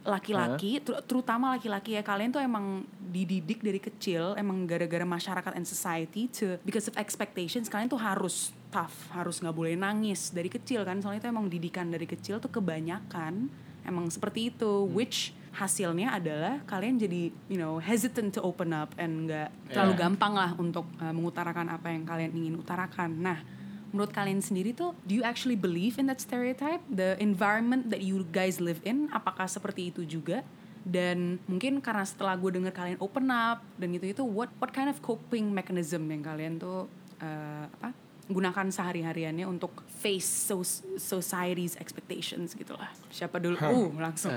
[0.00, 5.66] laki-laki, ter- terutama laki-laki ya kalian tuh emang dididik dari kecil, emang gara-gara masyarakat and
[5.66, 10.86] society to because of expectations kalian tuh harus tough, harus nggak boleh nangis dari kecil
[10.86, 11.02] kan.
[11.02, 13.50] Soalnya itu emang didikan dari kecil tuh kebanyakan
[13.82, 19.26] emang seperti itu, which hasilnya adalah kalian jadi you know hesitant to open up and
[19.26, 20.02] nggak terlalu Yeah.
[20.06, 23.10] gampang lah untuk uh, mengutarakan apa yang kalian ingin utarakan.
[23.18, 23.42] Nah,
[23.90, 26.78] menurut kalian sendiri tuh, do you actually believe in that stereotype?
[26.86, 30.46] The environment that you guys live in, apakah seperti itu juga?
[30.80, 34.86] Dan mungkin karena setelah gue denger kalian open up dan gitu itu, what what kind
[34.86, 36.86] of coping mechanism yang kalian tuh
[37.20, 37.90] uh, apa
[38.30, 42.88] gunakan sehari-hariannya untuk face so- society's expectations gitu lah.
[43.10, 43.58] Siapa dulu?
[43.58, 44.30] Uh, langsung.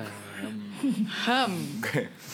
[1.29, 1.53] Hem.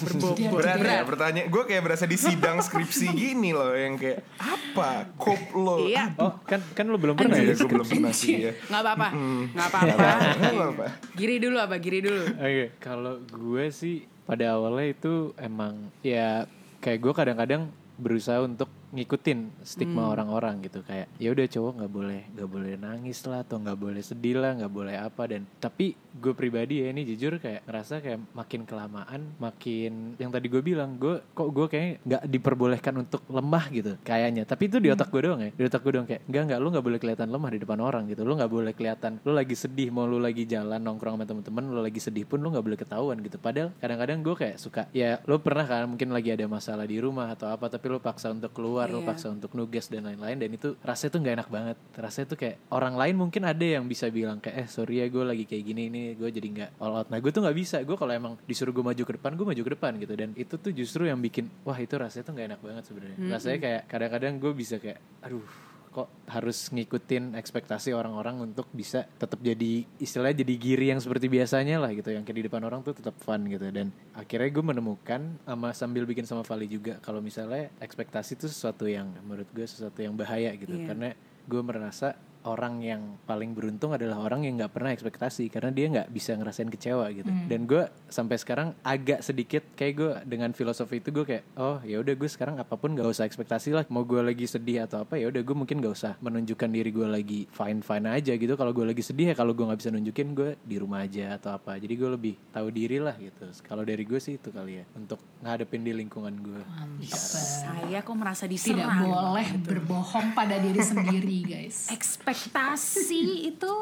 [0.01, 0.63] Berbobot.
[0.63, 1.47] Berat ya pertanyaan.
[1.51, 5.83] Gue kayak berasa di sidang skripsi gini loh yang kayak apa kop lo?
[5.83, 6.15] Iya.
[6.15, 7.53] Oh, kan kan lu belum pernah ya?
[7.53, 8.51] gue belum pernah sih ya.
[8.71, 9.07] Nggak apa-apa.
[9.53, 10.07] Nggak apa-apa.
[10.39, 10.85] Apa-apa.
[11.13, 11.75] Giri dulu apa?
[11.77, 12.23] Giri dulu.
[12.39, 16.47] Oke, kalau gue sih pada awalnya itu emang ya
[16.79, 17.61] kayak gue kadang-kadang
[17.99, 20.81] berusaha untuk ngikutin stigma orang-orang gitu.
[20.83, 24.51] Kayak ya udah cowok nggak boleh nggak boleh nangis lah atau nggak boleh sedih lah
[24.57, 25.23] nggak boleh apa.
[25.29, 30.49] Dan tapi gue pribadi ya ini jujur kayak ngerasa kayak makin kelamaan makin yang tadi
[30.49, 34.43] gue bilang gue kok gue kayak nggak diperbolehkan untuk lemah gitu kayaknya.
[34.43, 35.51] Tapi itu di otak gue doang ya.
[35.53, 38.03] Di otak gue doang kayak enggak enggak lu nggak boleh kelihatan lemah di depan orang
[38.09, 38.21] gitu.
[38.25, 41.81] Lu nggak boleh kelihatan lu lagi sedih mau lu lagi jalan nongkrong sama temen-temen lu
[41.85, 43.37] lagi sedih pun lu nggak boleh ketahuan gitu.
[43.37, 47.31] Padahal kadang-kadang gue kayak suka ya lu pernah kan mungkin lagi ada masalah di rumah
[47.35, 49.07] atau apa tapi lu paksa untuk keluar lu Iya.
[49.09, 51.77] paksa untuk nugas dan lain-lain dan itu rasanya tuh nggak enak banget.
[51.91, 55.23] Rasanya tuh kayak orang lain mungkin ada yang bisa bilang kayak eh sorry ya gue
[55.25, 57.11] lagi kayak gini ini gue jadi nggak all out.
[57.11, 57.83] Nah gue tuh nggak bisa.
[57.83, 60.13] Gue kalau emang disuruh gue maju ke depan gue maju ke depan gitu.
[60.15, 63.17] Dan itu tuh justru yang bikin wah itu rasanya tuh nggak enak banget sebenarnya.
[63.27, 65.43] Rasanya kayak kadang-kadang gue bisa kayak aduh
[65.89, 71.81] kok harus ngikutin ekspektasi orang-orang untuk bisa tetap jadi istilahnya jadi giri yang seperti biasanya
[71.81, 72.13] lah gitu.
[72.13, 73.65] Yang kayak di depan orang tuh tetap fun gitu.
[73.73, 78.85] Dan akhirnya gue menemukan sama sambil bikin sama Vali juga kalau misalnya ekspektasi itu sesuatu
[78.85, 80.71] yang menurut gue sesuatu yang bahaya gitu.
[80.73, 80.85] Iya.
[80.93, 81.09] karena
[81.49, 82.13] gue merasa
[82.47, 86.71] orang yang paling beruntung adalah orang yang nggak pernah ekspektasi karena dia nggak bisa ngerasain
[86.71, 87.27] kecewa gitu.
[87.47, 91.99] Dan gue sampai sekarang agak sedikit kayak gue dengan filosofi itu gue kayak oh ya
[91.99, 95.19] udah gue sekarang apa pun gak usah ekspektasi lah mau gue lagi sedih atau apa
[95.19, 98.53] ya udah gue mungkin gak usah menunjukkan diri gue lagi fine fine aja gitu.
[98.55, 101.55] Kalau gue lagi sedih ya kalau gue nggak bisa nunjukin gue di rumah aja atau
[101.55, 101.75] apa.
[101.75, 103.51] Jadi gue lebih tahu diri lah gitu.
[103.67, 106.61] Kalau dari gue sih itu kali ya untuk ngadepin di lingkungan gue
[107.03, 109.07] Saya kok merasa Tidak diserang.
[109.07, 111.87] boleh berbohong pada diri sendiri, guys.
[112.29, 113.73] Ekspektasi itu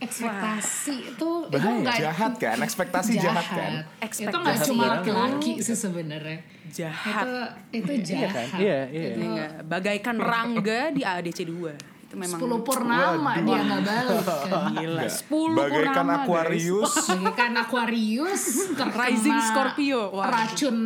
[0.00, 1.76] Ekspektasi itu itu Bahaya.
[1.76, 2.56] nggak Jahat kan?
[2.58, 3.72] Ekspektasi jahat kan?
[4.00, 6.40] Itu nggak cuma laki-laki sih sebenarnya.
[6.70, 7.24] jahat.
[7.68, 8.58] Itu itu iya kan jahat.
[8.58, 11.99] iya iya Ini nggak- bagaikan rangga di ADC 2.
[12.10, 14.18] Itu memang Sepuluh purnama dia nggak balik
[14.50, 14.74] kan.
[14.74, 15.02] gila.
[15.06, 16.18] 10 Bagaikan purnama, guys.
[16.18, 16.92] Aquarius.
[17.06, 18.42] Bagaikan Aquarius
[18.74, 20.02] Rising Scorpio.
[20.10, 20.26] Wah.
[20.26, 20.76] racun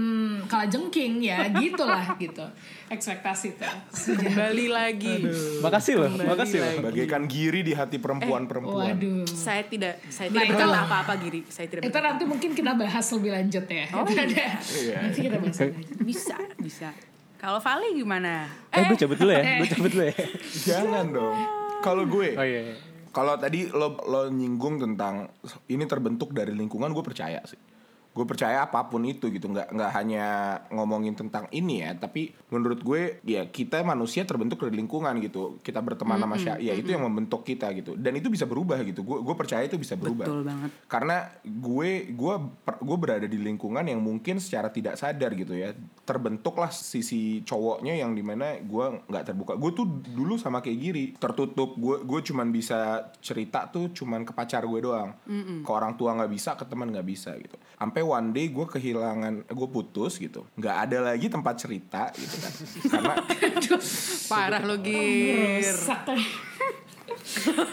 [0.45, 2.45] kalajengking ya gitulah gitu
[2.87, 3.73] ekspektasi tuh
[4.15, 5.25] Kembali lagi.
[5.59, 6.85] makasih loh Kembali makasih loh lagi.
[6.85, 8.93] Bagaikan giri di hati perempuan-perempuan.
[8.93, 11.41] waduh Saya tidak saya Nah, tidak itu- berkata apa-apa Giri.
[11.49, 12.09] Saya tidak itu berkata.
[12.11, 14.21] nanti mungkin kita bahas lebih lanjut ya Oh, Itu iya.
[14.21, 14.97] ada Iya.
[15.01, 16.89] nanti kita bahas lanjut Bisa, bisa.
[17.45, 18.49] Kalau Vali gimana?
[18.73, 20.17] eh gue cabut dulu ya gue cabut dulu ya
[20.65, 21.37] Jangan dong.
[21.85, 22.77] Kalau gue, oh iya, iya.
[23.13, 25.29] kalau tadi lo lo nyinggung tentang
[25.69, 27.61] ini terbentuk dari lingkungan, gue percaya sih.
[28.15, 30.25] Gue percaya apa pun itu gitu, nggak nggak hanya
[30.73, 35.61] ngomongin tentang ini ya, tapi menurut gue ya kita manusia terbentuk dari lingkungan gitu.
[35.61, 37.93] Kita berteman sama siapa, ya itu yang membentuk kita gitu.
[38.01, 39.05] Dan itu bisa berubah gitu.
[39.05, 40.25] Gue gue percaya itu bisa berubah.
[40.25, 40.71] Betul banget.
[40.89, 46.69] Karena gue gue gue berada di lingkungan yang mungkin secara tidak sadar gitu ya terbentuklah
[46.69, 49.53] sisi cowoknya yang di mana gue nggak terbuka.
[49.57, 51.75] Gue tuh dulu sama kayak giri tertutup.
[51.75, 55.17] Gue gue cuman bisa cerita tuh cuman ke pacar gue doang.
[55.65, 57.57] Ke orang tua nggak bisa, ke teman nggak bisa gitu.
[57.75, 60.45] Sampai one day gue kehilangan, gue putus gitu.
[60.55, 62.53] Nggak ada lagi tempat cerita gitu kan.
[62.93, 63.15] Karena
[64.29, 65.65] Parah lo Gir.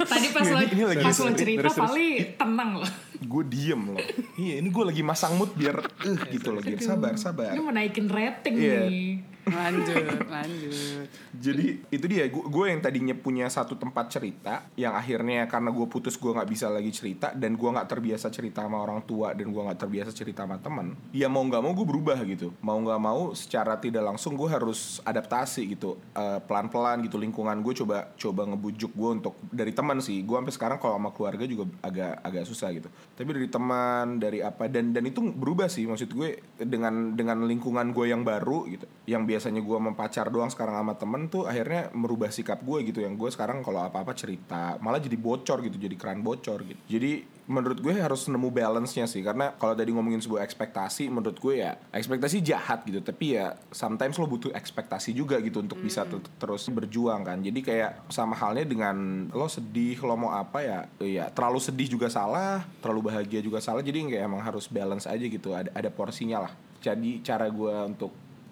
[0.08, 1.92] tadi pas lo Ini- ini lagi pas lo cerita Terus, terus.
[1.92, 4.02] kali tenang loh gue diem loh.
[4.36, 6.62] Iya ini gue lagi masang mood biar eh gitu loh.
[6.76, 7.54] Sabar sabar.
[7.54, 8.80] ini mau naikin rating Iya.
[8.90, 11.08] nih Lanjut, lanjut.
[11.34, 16.20] Jadi itu dia gue yang tadinya punya satu tempat cerita yang akhirnya karena gue putus
[16.20, 19.62] gue nggak bisa lagi cerita dan gue nggak terbiasa cerita sama orang tua dan gue
[19.62, 20.94] nggak terbiasa cerita sama teman.
[21.16, 22.54] Ya mau nggak mau gue berubah gitu.
[22.62, 25.98] Mau nggak mau secara tidak langsung gue harus adaptasi gitu
[26.46, 30.22] pelan pelan gitu lingkungan gue coba coba ngebujuk gue untuk dari teman sih.
[30.22, 32.90] Gue sampai sekarang kalau sama keluarga juga agak agak susah gitu.
[33.18, 37.90] Tapi dari teman dari apa dan dan itu berubah sih maksud gue dengan dengan lingkungan
[37.96, 41.88] gue yang baru gitu yang biasanya gue sama pacar doang sekarang sama temen tuh akhirnya
[41.96, 43.00] merubah sikap gue gitu.
[43.00, 46.82] Yang gue sekarang kalau apa-apa cerita malah jadi bocor gitu jadi keran bocor gitu.
[46.92, 49.24] Jadi menurut gue harus nemu balance-nya sih.
[49.24, 53.00] Karena kalau tadi ngomongin sebuah ekspektasi menurut gue ya ekspektasi jahat gitu.
[53.00, 57.40] Tapi ya sometimes lo butuh ekspektasi juga gitu untuk bisa ter- terus berjuang kan.
[57.40, 62.12] Jadi kayak sama halnya dengan lo sedih lo mau apa ya ya terlalu sedih juga
[62.12, 63.80] salah terlalu bahagia juga salah.
[63.80, 66.54] Jadi kayak emang harus balance aja gitu ada ada porsinya lah.
[66.82, 68.10] Jadi cara gue untuk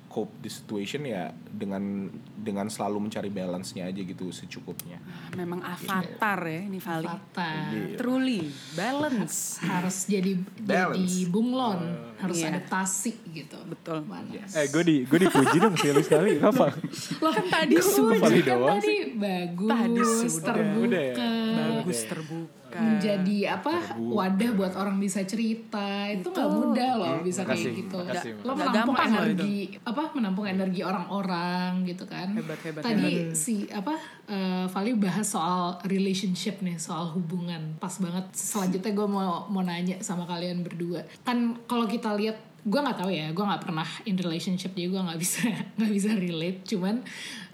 [0.09, 4.97] cope the situation ya dengan dengan selalu mencari balance-nya aja gitu secukupnya.
[5.37, 7.05] Memang avatar ya ini Vali.
[7.05, 7.95] Patah Iya.
[8.01, 9.61] Truly balance.
[9.61, 10.33] harus jadi
[10.65, 10.97] Balance.
[10.97, 11.79] jadi bunglon
[12.19, 12.47] harus Iya.
[12.53, 13.57] adaptasi gitu.
[13.65, 14.03] Betul.
[14.03, 14.51] Manas.
[14.53, 16.67] Eh gue di gue dipuji dong sekali sekali apa?
[17.23, 18.19] Loh, Kan tadi sudah.
[18.19, 20.53] Tadi kan doang tadi bagus, Tadi sudah.
[20.53, 21.15] terbuka, Udah ya?
[21.49, 22.57] Bagus terbuka.
[22.69, 27.97] menjadi apa wadah buat orang bisa cerita itu nggak mudah loh bisa Makasih, kayak gitu.
[27.97, 28.61] makasih, Lo makasih.
[28.61, 32.29] menampung Nggak gampang energi apa menampung energi orang-orang gitu kan.
[32.31, 38.29] Hebat, hebat, Tadi si apa eh, Vali bahas soal relationship nih soal hubungan pas banget.
[38.31, 43.11] Selanjutnya gue mau mau nanya sama kalian berdua kan kalau kita lihat gue nggak tahu
[43.11, 45.39] ya gue nggak pernah in relationship jadi gue nggak bisa
[45.79, 46.59] nggak bisa relate.
[46.67, 46.95] Cuman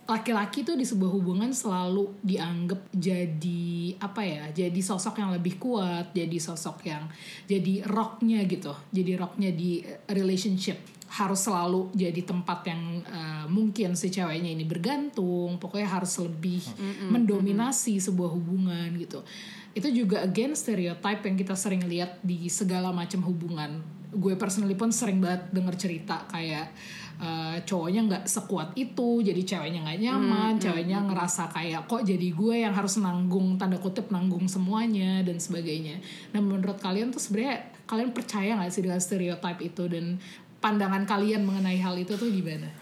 [0.06, 6.14] laki-laki tuh di sebuah hubungan selalu dianggap jadi apa ya jadi sosok yang lebih kuat
[6.14, 7.10] jadi sosok yang
[7.50, 8.74] jadi rocknya gitu.
[8.94, 10.78] Jadi rocknya di relationship.
[11.06, 16.66] Harus selalu jadi tempat yang eh, mungkin si ceweknya ini bergantung pokoknya harus lebih
[17.14, 19.22] mendominasi sebuah hubungan gitu.
[19.76, 23.84] Itu juga again stereotype yang kita sering lihat di segala macam hubungan
[24.16, 26.72] gue personally pun sering banget denger cerita kayak
[27.16, 32.56] eh, cowoknya nggak sekuat itu jadi ceweknya nggak nyaman ceweknya ngerasa kayak kok jadi gue
[32.64, 36.00] yang harus nanggung tanda kutip nanggung semuanya dan sebagainya.
[36.32, 39.86] Nah menurut kalian tuh sebenarnya kalian percaya nggak sih dengan stereotype itu?
[39.86, 40.18] Dan
[40.56, 42.74] pandangan kalian mengenai hal itu tuh gimana?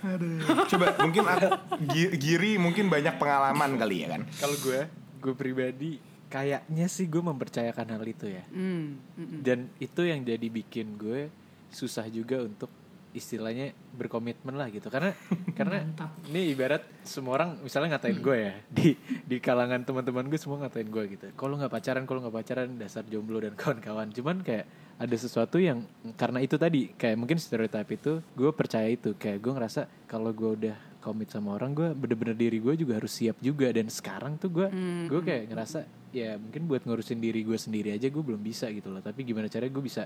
[0.71, 1.47] Coba mungkin aku
[1.91, 4.23] Gi- Giri mungkin banyak pengalaman kali ya kan.
[4.39, 4.79] Kalau gue,
[5.19, 5.99] gue pribadi
[6.33, 8.41] kayaknya sih gue mempercayakan hal itu ya.
[8.49, 8.97] Hmm,
[9.45, 11.29] Dan itu yang jadi bikin gue
[11.69, 12.73] susah juga untuk
[13.13, 14.89] istilahnya berkomitmen lah gitu.
[14.89, 15.13] Karena
[15.57, 16.09] karena Mantap.
[16.33, 20.89] ini ibarat semua orang misalnya ngatain gue ya di di kalangan teman-teman gue semua ngatain
[20.89, 21.25] gue gitu.
[21.37, 24.09] Kalau nggak pacaran kalau nggak pacaran dasar jomblo dan kawan-kawan.
[24.09, 24.65] Cuman kayak
[24.97, 25.85] ada sesuatu yang
[26.17, 29.13] karena itu tadi kayak mungkin stereotip itu gue percaya itu.
[29.13, 33.13] Kayak gue ngerasa kalau gue udah komit sama orang gue bener-bener diri gue juga harus
[33.13, 33.69] siap juga.
[33.69, 34.67] Dan sekarang tuh gue
[35.05, 38.93] gue kayak ngerasa ya mungkin buat ngurusin diri gue sendiri aja gue belum bisa gitu
[38.93, 39.01] loh.
[39.01, 40.05] Tapi gimana caranya gue bisa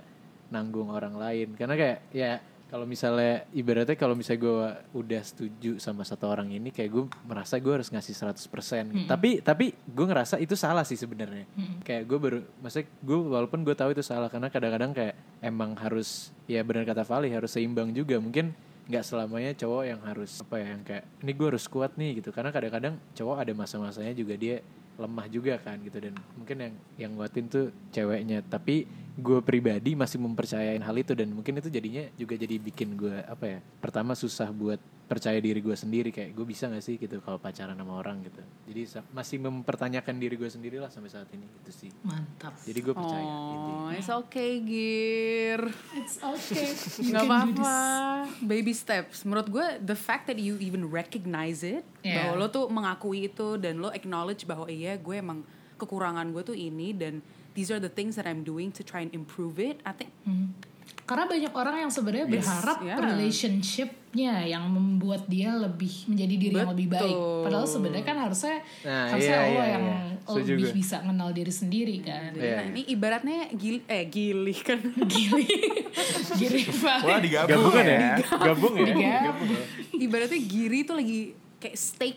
[0.50, 1.54] nanggung orang lain?
[1.60, 4.68] Karena kayak ya kalau misalnya ibaratnya kalau misalnya gue
[5.00, 9.72] udah setuju sama satu orang ini kayak gue merasa gue harus ngasih 100% tapi tapi
[9.72, 11.48] gue ngerasa itu salah sih sebenarnya.
[11.84, 16.32] Kayak gue baru maksudnya gue walaupun gue tahu itu salah karena kadang-kadang kayak emang harus
[16.48, 18.20] ya benar kata Vali harus seimbang juga.
[18.20, 18.52] Mungkin
[18.88, 22.36] nggak selamanya cowok yang harus apa ya yang kayak ini gue harus kuat nih gitu.
[22.36, 24.60] Karena kadang-kadang cowok ada masa-masanya juga dia
[24.98, 25.98] lemah juga kan gitu.
[26.02, 28.42] Dan mungkin yang yang nguatin tuh ceweknya.
[28.44, 31.14] Tapi gue pribadi masih mempercayain hal itu.
[31.14, 35.64] Dan mungkin itu jadinya juga jadi bikin gue apa ya pertama susah buat percaya diri
[35.64, 39.40] gue sendiri kayak gue bisa gak sih gitu kalau pacaran sama orang gitu jadi masih
[39.40, 43.72] mempertanyakan diri gue sendiri lah sampai saat ini gitu sih mantap jadi gue percaya gitu.
[43.72, 45.62] Oh, it's okay, Gir.
[45.96, 46.68] it's okay
[47.08, 47.76] you Gak can do apa-apa.
[48.44, 49.24] Baby steps.
[49.24, 52.28] Menurut gue, the fact that you even recognize it, Yeah.
[52.32, 55.44] bahwa lo tuh mengakui itu dan lo acknowledge bahwa iya gue emang
[55.76, 57.20] kekurangan gue tuh ini dan
[57.52, 59.80] these are the things that I'm doing to try and improve it.
[59.84, 60.12] I think
[61.08, 63.00] Karena banyak orang yang sebenarnya berharap yeah.
[63.00, 67.16] relationship-nya yang membuat dia lebih menjadi diri yang lebih baik.
[67.16, 67.44] Betul.
[67.48, 70.00] Padahal sebenarnya kan harusnya Nah, harusnya iya, lo iya, yang iya.
[70.28, 72.32] Setuju lebih bisa kenal diri sendiri kan.
[72.36, 72.56] Iya.
[72.60, 74.80] Nah, ini ibaratnya gil eh gili kan.
[75.18, 75.48] Gili,
[76.36, 77.98] gili Wah digabung gabungan ya.
[77.98, 79.50] ya gabung ya Digabung.
[79.96, 82.16] ibaratnya giri tuh lagi kayak steak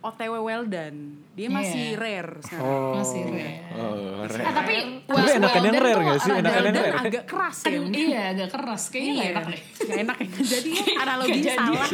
[0.00, 1.20] OTW well done.
[1.32, 2.00] Dia masih Iya.
[2.00, 2.64] rare sekarang.
[2.64, 3.60] oh Masih rare.
[3.70, 4.44] Oh, Ah, Ren.
[4.50, 6.32] tapi Tapi enakan yang rare nggak sih?
[6.32, 6.96] Enakan Well yang rare.
[6.98, 7.68] agak keras ya.
[7.68, 9.62] Kan, iya agak keras kayaknya nggak enak deh.
[9.78, 10.28] Gak enak ya.
[10.56, 11.88] Jadi analoginya salah.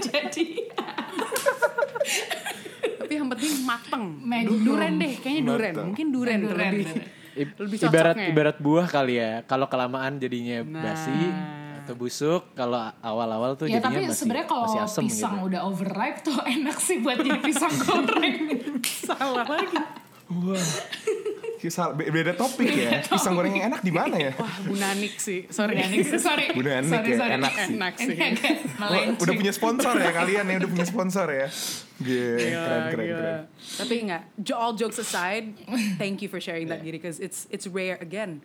[0.00, 0.44] Jadi.
[2.96, 4.04] Tapi yang penting mateng.
[4.64, 5.74] Duren deh, kayaknya duren.
[5.90, 6.86] Mungkin duren, Duren, lebih.
[6.86, 7.02] duren.
[7.34, 8.30] Lebih ibarat cocoknya.
[8.30, 10.94] ibarat buah kali ya kalau kelamaan jadinya Nah.
[11.84, 15.46] Atau busuk kalau awal-awal tuh Ya jadinya tapi masih sebenarnya kalau masih asem pisang gitu.
[15.52, 18.36] udah overripe tuh enak sih buat jadi pisang goreng.
[18.82, 19.78] Salah lagi.
[20.24, 20.66] Wah.
[21.60, 23.00] Kisah be- beda topik ya.
[23.04, 24.32] Pisang goreng yang enak di mana ya?
[24.36, 25.44] Wah, Bu Nanik sih.
[25.48, 25.76] Sorry.
[26.16, 26.52] sorry.
[26.52, 27.32] Bu Nanik sorry, ya, sorry.
[27.36, 27.74] enak sih.
[27.76, 28.12] Enak sih.
[28.12, 31.48] Ini agak Wah, udah punya sponsor ya kalian ya udah punya sponsor ya.
[32.00, 33.16] Gila, Gila, keren keren gila.
[33.16, 33.40] keren.
[33.54, 35.54] Tapi enggak, all jokes aside,
[35.96, 38.40] thank you for sharing that Giri because it's it's rare again.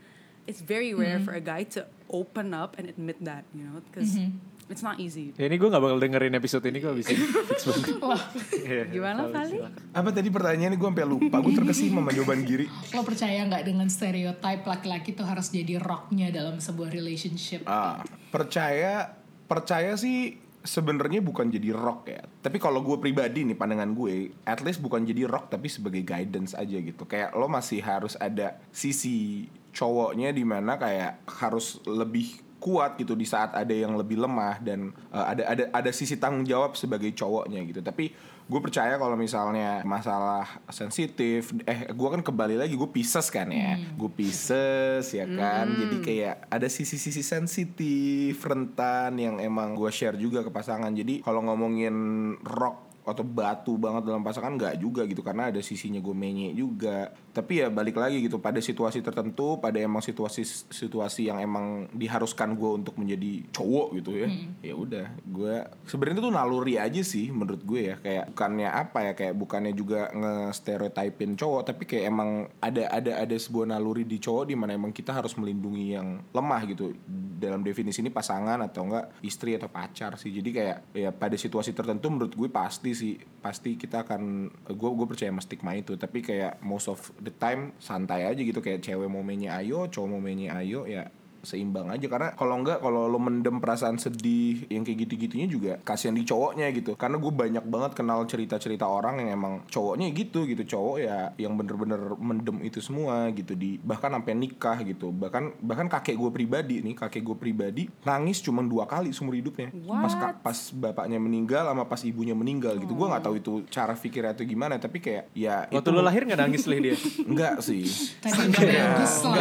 [0.50, 4.18] It's very rare for a guy to open up and admit that, you know, because
[4.66, 5.30] it's not easy.
[5.38, 8.02] Ya, ini gue gak bakal dengerin episode ini kok bisa banget.
[8.02, 8.24] Wah,
[8.70, 9.72] Iya, Gimana, silakan.
[9.94, 11.38] Apa tadi pertanyaannya gue sampai lupa.
[11.38, 12.66] Gue terkesima sama jawaban Giri.
[12.98, 17.66] lo percaya nggak dengan stereotype laki-laki tuh harus jadi rocknya dalam sebuah relationship?
[17.70, 18.02] Ah,
[18.34, 19.14] percaya
[19.46, 22.22] percaya sih sebenarnya bukan jadi rock ya.
[22.42, 26.54] Tapi kalau gue pribadi nih pandangan gue, at least bukan jadi rock tapi sebagai guidance
[26.54, 27.06] aja gitu.
[27.10, 33.24] Kayak lo masih harus ada sisi cowoknya di mana kayak harus lebih kuat gitu di
[33.24, 37.64] saat ada yang lebih lemah dan uh, ada ada ada sisi tanggung jawab sebagai cowoknya
[37.64, 37.80] gitu.
[37.80, 38.12] Tapi
[38.50, 43.80] gue percaya kalau misalnya masalah sensitif eh gue kan kembali lagi gue Pisces kan ya.
[43.96, 45.72] Gue Pisces ya kan?
[45.72, 50.92] Jadi kayak ada sisi-sisi sensitif rentan yang emang gue share juga ke pasangan.
[50.92, 51.96] Jadi kalau ngomongin
[52.44, 57.12] rock atau batu banget dalam pasangan nggak juga gitu karena ada sisinya gue menye juga.
[57.30, 62.58] Tapi ya balik lagi gitu pada situasi tertentu pada emang situasi situasi yang emang diharuskan
[62.58, 64.30] gue untuk menjadi cowok gitu ya
[64.62, 65.08] ya udah.
[65.26, 69.74] Gue sebenarnya tuh naluri aja sih menurut gue ya kayak bukannya apa ya kayak bukannya
[69.74, 72.30] juga nge-stereotypin cowok tapi kayak emang
[72.60, 76.62] ada ada ada sebuah naluri di cowok di mana emang kita harus melindungi yang lemah
[76.68, 76.94] gitu.
[77.40, 80.34] Dalam definisi ini pasangan atau enggak istri atau pacar sih.
[80.34, 85.08] Jadi kayak ya pada situasi tertentu menurut gue pasti sih pasti kita akan gue gue
[85.08, 85.96] percaya sama stigma itu.
[85.96, 88.60] Tapi kayak most of the time santai aja gitu.
[88.60, 91.08] Kayak cewek mau mainnya ayo cowok mau mainnya ayo ya
[91.42, 92.06] seimbang aja.
[92.06, 96.70] Karena kalau enggak kalau lo mendem perasaan sedih yang kayak gitu-gitunya juga kasihan di cowoknya
[96.72, 96.94] gitu.
[96.94, 100.64] Karena gue banyak banget kenal cerita-cerita orang yang emang cowoknya gitu gitu.
[100.68, 103.54] Cowok ya yang bener-bener mendem itu semua gitu.
[103.54, 105.10] Di bahkan sampai nikah gitu.
[105.10, 109.72] Bahkan bahkan kakek gue pribadi nih kakek gue pribadi nangis cuma dua kali seumur hidupnya.
[109.86, 112.94] Pas ka- pas bapaknya meninggal sama pas ibunya meninggal gitu.
[112.94, 116.22] Gue nggak tahu itu cara pikirnya itu gimana tapi kayak ya Waktu itu lu lahir
[116.24, 116.96] nggak nangis lih dia?
[117.22, 117.84] enggak sih.
[118.20, 119.34] Tadi udah bagus loh,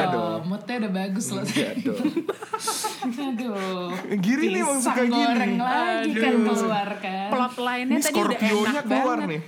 [0.44, 1.42] moodnya udah bagus loh.
[1.88, 2.00] Dong
[3.08, 3.90] Aduh.
[4.18, 5.14] Giri nih emang suka gini.
[5.14, 6.44] goreng lagi kan Aduh.
[6.50, 7.28] keluar kan.
[7.30, 9.30] Plot lainnya ini tadi udah Scorpio-nya enak keluar banget.
[9.30, 9.40] nih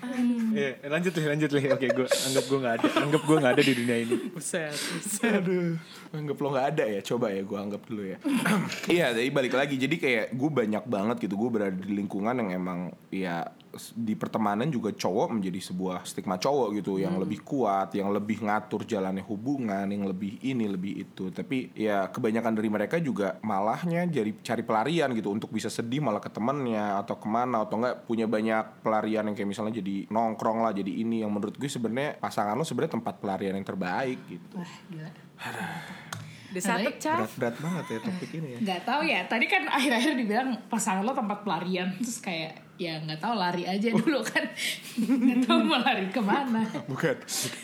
[0.51, 1.65] Iya, lanjut lih, lanjut lih.
[1.71, 4.17] Oke, gue anggap gue nggak ada, anggap gue nggak ada di dunia ini.
[4.35, 5.33] Buset, buset.
[5.39, 5.79] Aduh,
[6.11, 7.01] anggap lo nggak ada ya.
[7.07, 8.19] Coba ya, gue anggap dulu ya.
[8.91, 9.79] Iya, jadi balik lagi.
[9.79, 11.35] Jadi kayak gue banyak banget gitu.
[11.39, 12.79] Gue berada di lingkungan yang emang
[13.15, 13.47] ya
[13.95, 18.83] di pertemanan juga cowok menjadi sebuah stigma cowok gitu yang lebih kuat, yang lebih ngatur
[18.83, 21.31] jalannya hubungan, yang lebih ini, lebih itu.
[21.31, 26.19] Tapi ya kebanyakan dari mereka juga malahnya jadi cari pelarian gitu untuk bisa sedih malah
[26.19, 30.67] ke temennya atau ke mana atau enggak punya banyak pelarian yang kayak misalnya jadi nongkrong
[30.67, 34.59] lah, jadi ini yang menurut gue sebenarnya pasangan lo sebenarnya tempat pelarian yang terbaik gitu.
[34.59, 35.11] Wah, gila.
[36.59, 37.23] Satu cap.
[37.23, 38.59] Berat-berat banget ya topik ini ya.
[38.59, 39.21] Nggak tahu ya.
[39.31, 41.95] Tadi kan akhir-akhir dibilang pasangan lo tempat pelarian.
[42.03, 44.41] Terus kayak ya nggak tahu lari aja dulu kan.
[45.21, 46.65] Nggak tahu mau lari ke mana.
[46.89, 47.13] Bukan,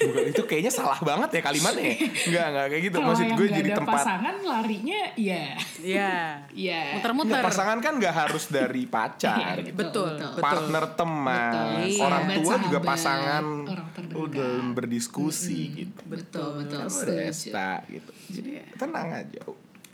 [0.05, 1.97] bukan itu kayaknya salah banget ya kalimatnya.
[2.29, 2.97] Enggak, enggak kayak gitu.
[2.97, 5.45] Kalau Maksud yang gue nggak jadi ada tempat pasangan larinya ya
[5.81, 6.17] Iya.
[6.69, 7.33] ya Muter-muter.
[7.33, 9.57] Nggak, pasangan kan nggak harus dari pacar.
[9.57, 10.37] Iya, Betul, betul.
[10.37, 12.05] Partner teman, Betul.
[12.05, 16.01] orang Sahabat, tua juga sahabat, pasangan orang udah berdiskusi gitu.
[16.07, 17.29] betul betul Kan udah setuju.
[17.33, 18.11] esta gitu.
[18.33, 19.41] Jadi tenang aja.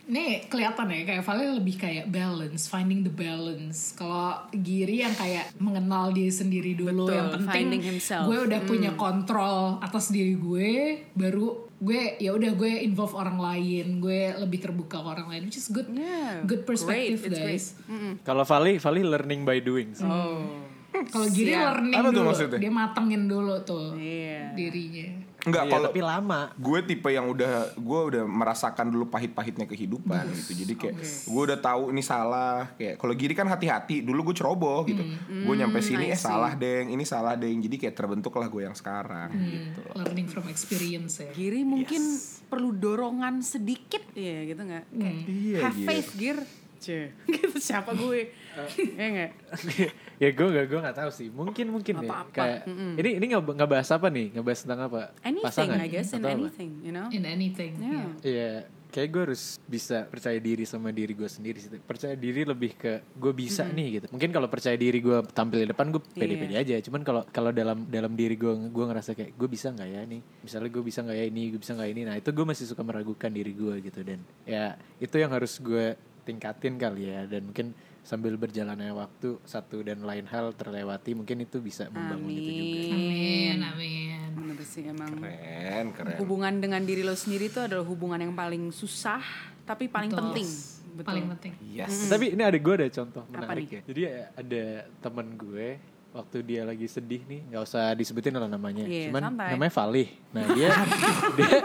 [0.04, 3.94] Nih kelihatan ya kayak Vale lebih kayak balance, finding the balance.
[3.94, 8.26] Kalau Giri yang kayak mengenal diri sendiri dulu, Betul, yang penting finding himself.
[8.26, 10.70] gue udah punya kontrol atas diri gue,
[11.12, 15.56] baru gue ya udah gue involve orang lain, gue lebih terbuka ke orang lain, which
[15.56, 17.78] is good, Yeah, good perspective great, guys.
[18.20, 19.90] Kalau Vali, Vali learning by doing.
[19.92, 20.02] sih.
[20.02, 20.66] Oh.
[20.92, 21.62] Kalau Giri Siap.
[21.64, 22.58] learning Apa tuh dulu, maksudnya?
[22.58, 24.52] dia matengin dulu tuh Iya.
[24.52, 25.21] dirinya.
[25.42, 26.40] Enggak, Iya, kalau tapi lama.
[26.54, 31.58] gue tipe yang udah gue udah merasakan dulu pahit-pahitnya kehidupan gitu jadi kayak gue udah
[31.58, 36.08] tahu ini salah kayak kalau giri kan hati-hati dulu gue ceroboh gitu gue nyampe sini
[36.08, 40.26] eh salah deng ini salah deng jadi kayak terbentuk lah gue yang sekarang gitu Learning
[40.26, 41.30] from experience ya.
[41.32, 42.00] Giri mungkin
[42.46, 44.00] perlu dorongan sedikit.
[44.12, 44.84] Iya gitu nggak?
[44.90, 45.86] Kayak, Iya, Have gitu.
[45.86, 46.38] faith, Gir.
[46.82, 47.14] Cie.
[47.38, 48.34] gitu siapa gue?
[48.74, 49.30] Iya nggak?
[50.22, 51.28] ya gue gak gue nggak tahu sih.
[51.30, 52.02] Mungkin mungkin ya.
[52.02, 52.34] Apa-apa.
[52.34, 52.60] Kayak
[52.98, 54.26] ini ini nggak nggak bahas apa nih?
[54.34, 55.00] Nggak bahas tentang apa?
[55.22, 56.34] Anything, Pasangan I guess, in apa?
[56.34, 57.06] anything, you know?
[57.14, 57.72] In anything.
[57.78, 57.94] Yeah.
[57.94, 58.06] ya.
[58.26, 58.52] Iya,
[58.92, 61.72] kayak gue harus bisa percaya diri sama diri gue sendiri sih.
[61.80, 64.06] Percaya diri lebih ke gue bisa nih gitu.
[64.12, 66.76] Mungkin kalau percaya diri gue tampil di depan gue pede-pede aja.
[66.84, 70.20] Cuman kalau kalau dalam dalam diri gue gue ngerasa kayak gue bisa nggak ya nih.
[70.44, 72.02] Misalnya gue bisa nggak ya ini, gue bisa nggak ini.
[72.04, 75.96] Nah itu gue masih suka meragukan diri gue gitu dan ya itu yang harus gue
[76.22, 81.62] tingkatin kali ya dan mungkin sambil berjalannya waktu satu dan lain hal terlewati mungkin itu
[81.62, 82.94] bisa membangun itu juga.
[82.98, 84.28] Amin, amin.
[84.34, 85.12] Bener sih emang.
[85.22, 89.22] keren keren Hubungan dengan diri lo sendiri itu adalah hubungan yang paling susah,
[89.62, 90.34] tapi paling Betul.
[90.34, 90.48] penting.
[90.92, 91.08] Betul.
[91.08, 91.52] Paling penting.
[91.72, 93.76] yes Tapi ini ada gue ada contoh menarik nih?
[93.78, 93.82] ya.
[93.88, 94.64] Jadi ya, ada
[95.00, 95.68] temen gue
[96.12, 98.84] waktu dia lagi sedih nih, nggak usah disebutin lah namanya.
[98.84, 99.50] Iya, Cuman santai.
[99.52, 100.08] namanya Valih.
[100.30, 100.68] Nah dia
[101.38, 101.56] dia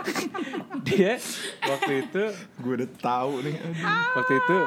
[0.84, 1.14] dia
[1.62, 2.24] waktu itu
[2.58, 3.76] gue udah tahu nih aduh.
[4.16, 4.58] waktu itu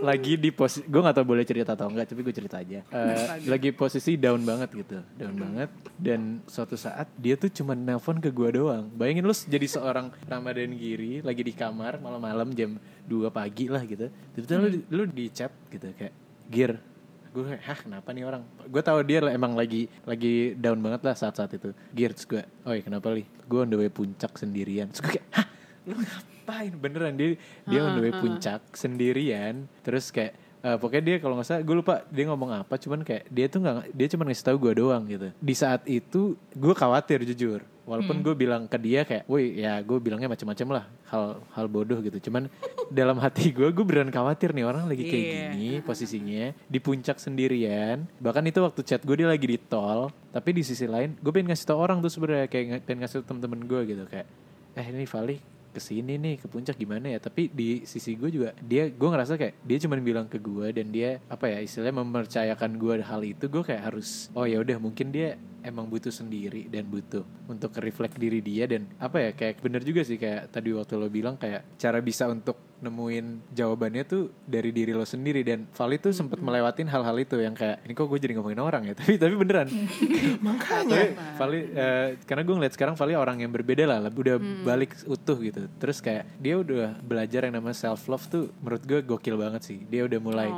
[0.00, 3.16] lagi di posisi gue nggak tahu boleh cerita atau enggak tapi gue cerita aja Eh,
[3.46, 8.28] lagi posisi down banget gitu down banget dan suatu saat dia tuh cuma nelpon ke
[8.28, 13.68] gue doang bayangin lu jadi seorang Ramadan Giri lagi di kamar malam-malam jam 2 pagi
[13.68, 16.12] lah gitu tiba-tiba lu, lu di chat gitu kayak
[16.46, 16.72] Gir
[17.34, 18.46] gue hah kenapa nih orang?
[18.70, 21.74] Gue tahu dia emang lagi lagi down banget lah saat-saat itu.
[21.90, 23.26] Gir terus gue oh kenapa li?
[23.50, 24.86] Gue on the way puncak sendirian.
[24.94, 25.46] Terus gue kayak hah?
[25.90, 26.72] Lu ngapain?
[26.78, 27.34] Beneran dia
[27.66, 29.66] dia on the way puncak sendirian.
[29.82, 33.26] Terus kayak eh, pokoknya dia kalau nggak salah gue lupa dia ngomong apa cuman kayak
[33.26, 35.28] dia tuh nggak dia cuma ngasih tahu gue doang gitu.
[35.34, 39.96] Di saat itu gue khawatir jujur walaupun gue bilang ke dia kayak woi ya gue
[39.98, 42.18] bilangnya macam-macam lah hal hal bodoh gitu.
[42.22, 42.48] Cuman
[42.90, 45.32] dalam hati gue gue beneran khawatir nih orang lagi kayak Iya.
[45.52, 48.08] gini posisinya di puncak sendirian.
[48.18, 51.48] Bahkan itu waktu chat gue dia lagi di tol tapi di sisi lain gue pengen
[51.48, 54.26] ngasih tau orang tuh sebenarnya kayak ng- pengen ngasih tau temen-temen gue gitu kayak
[54.74, 55.38] eh ini Vali
[55.70, 57.18] ke sini nih ke puncak gimana ya?
[57.18, 60.86] Tapi di sisi gue juga dia gue ngerasa kayak dia cuma bilang ke gue dan
[60.88, 65.10] dia apa ya istilahnya mempercayakan gue hal itu gue kayak harus oh ya udah mungkin
[65.10, 65.34] dia
[65.64, 70.04] emang butuh sendiri dan butuh untuk reflect diri dia dan apa ya kayak bener juga
[70.04, 74.92] sih kayak tadi waktu lo bilang kayak cara bisa untuk nemuin jawabannya tuh dari diri
[74.92, 78.36] lo sendiri dan Vali tuh sempet melewatin hal-hal itu yang kayak ini kok gue jadi
[78.36, 78.94] ngomongin orang ya?
[79.00, 79.72] Tapi tapi beneran.
[80.46, 81.16] Makanya.
[81.40, 85.64] Vali eh, karena gue ngeliat sekarang Vali orang yang berbeda lah udah balik utuh gitu.
[85.80, 89.78] Terus kayak dia udah belajar yang namanya self love tuh menurut gue gokil banget sih.
[89.88, 90.50] Dia udah mulai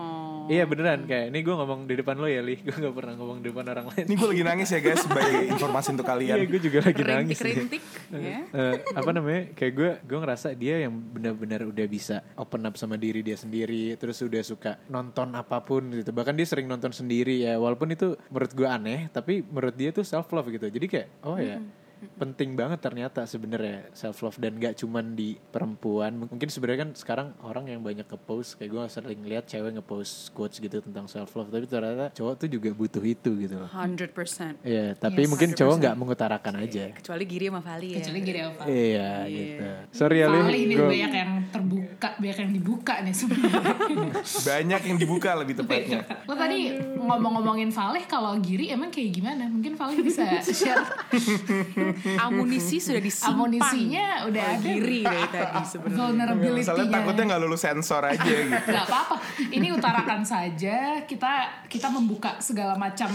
[0.51, 3.39] iya beneran kayak ini gue ngomong di depan lo ya li gue gak pernah ngomong
[3.43, 6.37] di depan orang lain Ini gue lagi nangis ya guys sebagai informasi untuk iya kalian.
[6.47, 7.55] gue juga lagi nangis nih.
[7.57, 7.83] Rintik-rintik.
[8.15, 8.39] ya.
[8.51, 12.95] Eh, apa namanya kayak gue gue ngerasa dia yang benar-benar udah bisa open up sama
[12.97, 17.43] diri dia sendiri terus udah suka nonton apa pun gitu bahkan dia sering nonton sendiri
[17.43, 21.09] ya walaupun itu menurut gue aneh tapi menurut dia tuh self love gitu jadi kayak
[21.27, 21.59] oh ya
[21.97, 27.29] penting banget ternyata sebenarnya self love dan gak cuman di perempuan mungkin sebenarnya kan sekarang
[27.41, 31.49] orang yang banyak nge-post kayak gue sering lihat cewek nge-post quotes gitu tentang self love
[31.49, 34.13] tapi ternyata cowok tuh juga butuh itu gitu loh 100%.
[34.61, 35.29] Iya, tapi Yes.
[35.29, 36.85] mungkin cowok nggak mengutarakan aja.
[36.93, 37.97] Kecuali Giri sama Vali ya.
[37.99, 38.63] Kecuali gini apa?
[38.67, 39.65] Iya gitu.
[39.91, 43.65] Sorry ya Li, Kali ini gua- banyak yang terbuka, banyak yang dibuka nih sebenarnya.
[44.47, 46.01] Banyak yang dibuka lebih tepatnya.
[46.25, 46.59] Lo tadi
[46.99, 49.47] ngomong-ngomongin Valeh kalau Giri emang kayak gimana?
[49.47, 50.85] Mungkin Valeh bisa share
[52.27, 53.33] Amunisi sudah disimpan.
[53.35, 54.63] amunisinya udah oleh ada.
[54.63, 55.99] Giri dari tadi sebenarnya.
[55.99, 56.67] vulnerability-nya.
[56.67, 58.69] Soalnya takutnya nggak lulus sensor aja gitu.
[58.69, 59.15] Gak apa-apa.
[59.49, 60.77] Ini utarakan saja.
[61.03, 61.33] Kita
[61.67, 63.11] kita membuka segala macam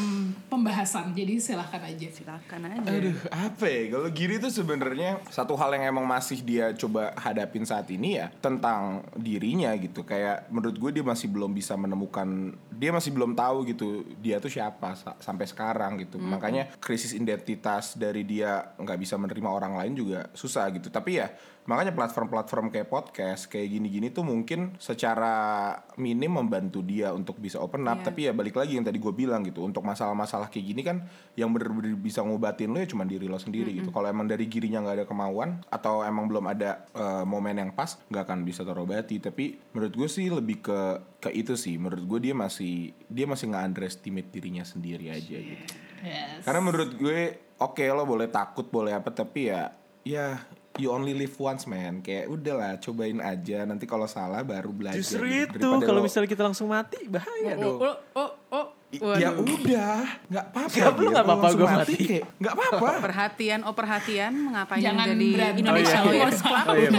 [0.48, 1.12] pembahasan.
[1.12, 2.08] Jadi silahkan aja.
[2.10, 2.88] Silakan aja.
[2.88, 3.82] Aduh, apa ya?
[3.92, 8.32] Kalau Giri tuh sebenarnya satu hal yang emang masih dia coba hadapin saat ini ya
[8.40, 10.04] tentang dirinya gitu.
[10.04, 13.88] Kayak menurut gue dia masih belum bisa menemukan, dia masih belum tahu gitu
[14.20, 16.18] dia tuh siapa sa- sampai sekarang gitu.
[16.18, 20.90] Makanya krisis identitas dari dia nggak bisa menerima orang lain juga susah gitu.
[20.90, 21.30] Tapi ya
[21.62, 27.86] makanya platform-platform kayak podcast kayak gini-gini tuh mungkin secara minim membantu dia untuk bisa open
[27.86, 28.02] up.
[28.02, 28.06] Iya.
[28.10, 31.06] Tapi ya balik lagi yang tadi gue bilang gitu untuk masalah-masalah kayak gini kan
[31.38, 34.84] yang bener-bener bisa ngobatin lo ya cuma diri lo sendiri gitu kalau emang dari girinya
[34.84, 39.22] nggak ada kemauan atau emang belum ada eh, momen yang pas nggak akan bisa terobati
[39.22, 40.80] tapi menurut gue sih lebih ke
[41.22, 45.74] ke itu sih menurut gue dia masih dia masih nggak underestimate dirinya sendiri aja gitu
[46.02, 46.50] Yes.
[46.50, 47.20] karena menurut gue
[47.62, 49.70] oke lo boleh takut boleh apa tapi ya
[50.02, 50.42] ya
[50.76, 55.24] you only live once man kayak udahlah cobain aja nanti kalau salah baru belajar Justru
[55.24, 55.60] gitu.
[55.60, 57.78] itu kalau lo- misalnya kita langsung mati bahaya Oh, dong.
[57.78, 58.68] oh, oh, oh.
[58.90, 59.20] I- Waduh.
[59.20, 60.76] Ya udah, nggak apa-apa.
[60.76, 61.14] Nggak perlu Gir.
[61.16, 61.96] nggak apa-apa, gua mati.
[61.96, 62.88] kayak nggak apa-apa.
[63.00, 65.60] Perhatian, oh perhatian, mengapa Jangan menjadi berantem.
[65.64, 66.12] Indonesia Oh, iya.
[66.12, 66.66] Lawyers Club?
[66.66, 66.90] Oh iya,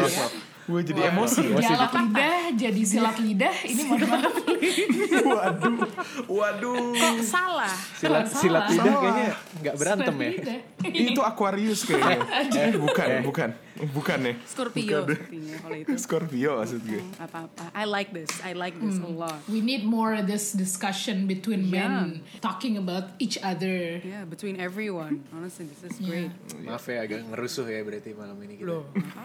[0.63, 1.43] Gue jadi emosi.
[1.59, 3.55] Dialog lidah jadi silat lidah.
[3.67, 4.35] Ini mohon maaf.
[5.27, 5.77] waduh,
[6.31, 6.95] waduh.
[6.95, 7.75] Kok salah?
[7.99, 8.39] Silat Salah.
[8.39, 9.03] silat lidah Salah.
[9.03, 10.31] kayaknya nggak berantem ya.
[10.31, 10.59] Lidah.
[10.87, 12.19] Itu Aquarius kayaknya.
[12.63, 13.49] eh, bukan, bukan,
[13.93, 14.35] bukan ya.
[14.45, 15.07] Scorpio
[15.63, 15.95] kalau itu.
[15.97, 17.03] Scorpio maksud gue.
[17.17, 17.65] Gak apa-apa.
[17.73, 18.31] I like this.
[18.45, 19.41] I like this a lot.
[19.49, 23.99] We need more this discussion between men talking about each other.
[24.03, 25.25] Yeah, between everyone.
[25.33, 26.31] Honestly, this is great.
[26.63, 28.69] Maaf ya agak ngerusuh ya berarti malam ini kita.
[28.69, 28.83] Loh,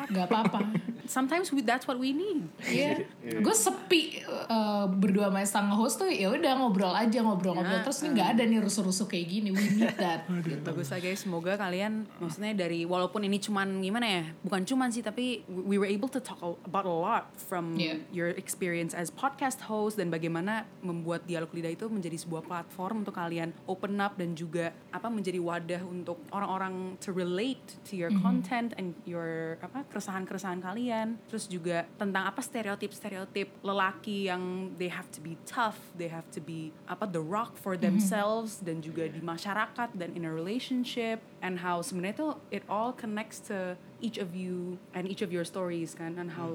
[0.09, 0.59] Gak apa-apa.
[1.07, 2.43] sometimes we, that's what we need.
[2.67, 7.83] Iya, gue sepi uh, berdua sama setengah host tuh ya udah ngobrol aja ngobrol-ngobrol Ya,
[7.83, 9.49] terus nih nggak ada nih rusuh-rusuh kayak gini.
[9.51, 10.27] We need that.
[10.27, 10.59] gitu.
[10.63, 15.03] Bagus lah guys, semoga kalian maksudnya dari walaupun ini cuman gimana ya, bukan cuman sih
[15.03, 17.99] tapi we were able to talk about a lot from Yeah.
[18.15, 23.19] your experience as podcast host dan bagaimana membuat dialog lidah itu menjadi sebuah platform untuk
[23.19, 28.71] kalian open up dan juga apa menjadi wadah untuk orang-orang to relate to your content
[28.79, 31.19] and your apa keresahan-keresahan kalian.
[31.27, 36.39] Terus juga tentang apa stereotip-stereotip lelaki yang they have to be tough, they have to
[36.39, 41.59] be apa the rock for themselves dan juga di masyarakat dan in a relationship and
[41.59, 45.91] how sebenarnya tuh it all connects to each of you and each of your stories
[45.91, 46.53] kan and how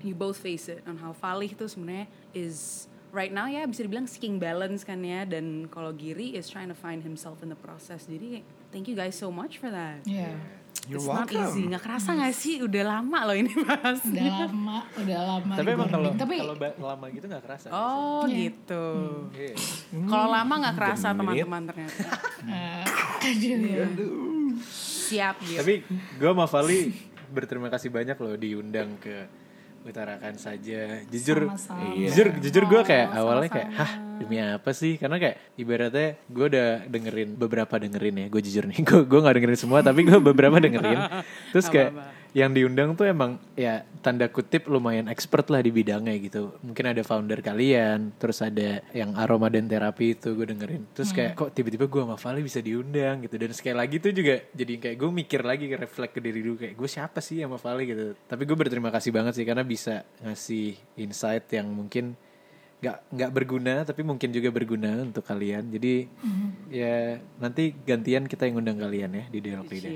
[0.00, 4.04] you both face it and how Falih itu sebenarnya is right now ya bisa dibilang
[4.04, 8.04] seeking balance kan ya dan kalau Giri is trying to find himself in the process
[8.04, 10.34] jadi thank you guys so much for that Yeah.
[10.84, 11.46] You're It's not welcome.
[11.48, 15.52] easy nggak kerasa nggak sih udah lama loh ini bahas Udah lama, udah lama.
[15.54, 16.54] Tapi emang kalau tapi kalau
[16.90, 17.66] lama gitu nggak kerasa.
[17.70, 18.34] oh Iya.
[18.50, 18.84] gitu
[19.32, 19.54] Iya.
[20.04, 22.04] kalau lama nggak kerasa teman-teman ternyata
[22.50, 22.82] eh,
[23.86, 24.33] aduh.
[25.04, 26.80] Siap gitu Tapi gue sama Vali
[27.28, 29.28] berterima kasih banyak loh diundang ke
[29.84, 31.04] utarakan saja.
[31.04, 31.92] Jujur, Sama-sama.
[31.92, 33.84] jujur, jujur gue kayak Oh, awalnya kayak, sama-sama.
[33.84, 34.96] hah demi apa sih?
[34.96, 38.26] Karena kayak ibaratnya gue udah dengerin beberapa dengerin ya.
[38.32, 41.00] Gue jujur nih, gue gue nggak dengerin semua, tapi gue beberapa dengerin.
[41.52, 41.92] Terus kayak
[42.34, 46.58] yang diundang tuh emang ya tanda kutip lumayan expert lah di bidangnya gitu.
[46.66, 50.82] Mungkin ada founder kalian, terus ada yang aroma dan terapi itu gue dengerin.
[50.98, 53.38] Terus kayak kok tiba-tiba gue sama Vali bisa diundang gitu.
[53.38, 56.58] Dan sekali lagi tuh juga jadi kayak gue mikir lagi ke reflect ke diri dulu
[56.58, 58.18] kayak gue siapa sih sama Vali gitu.
[58.26, 62.18] Tapi gue berterima kasih banget sih karena bisa ngasih insight yang mungkin
[62.84, 66.04] nggak nggak berguna tapi mungkin juga berguna untuk kalian jadi
[66.68, 66.96] ya
[67.38, 69.92] nanti gantian kita yang undang kalian ya di Dialog Lidah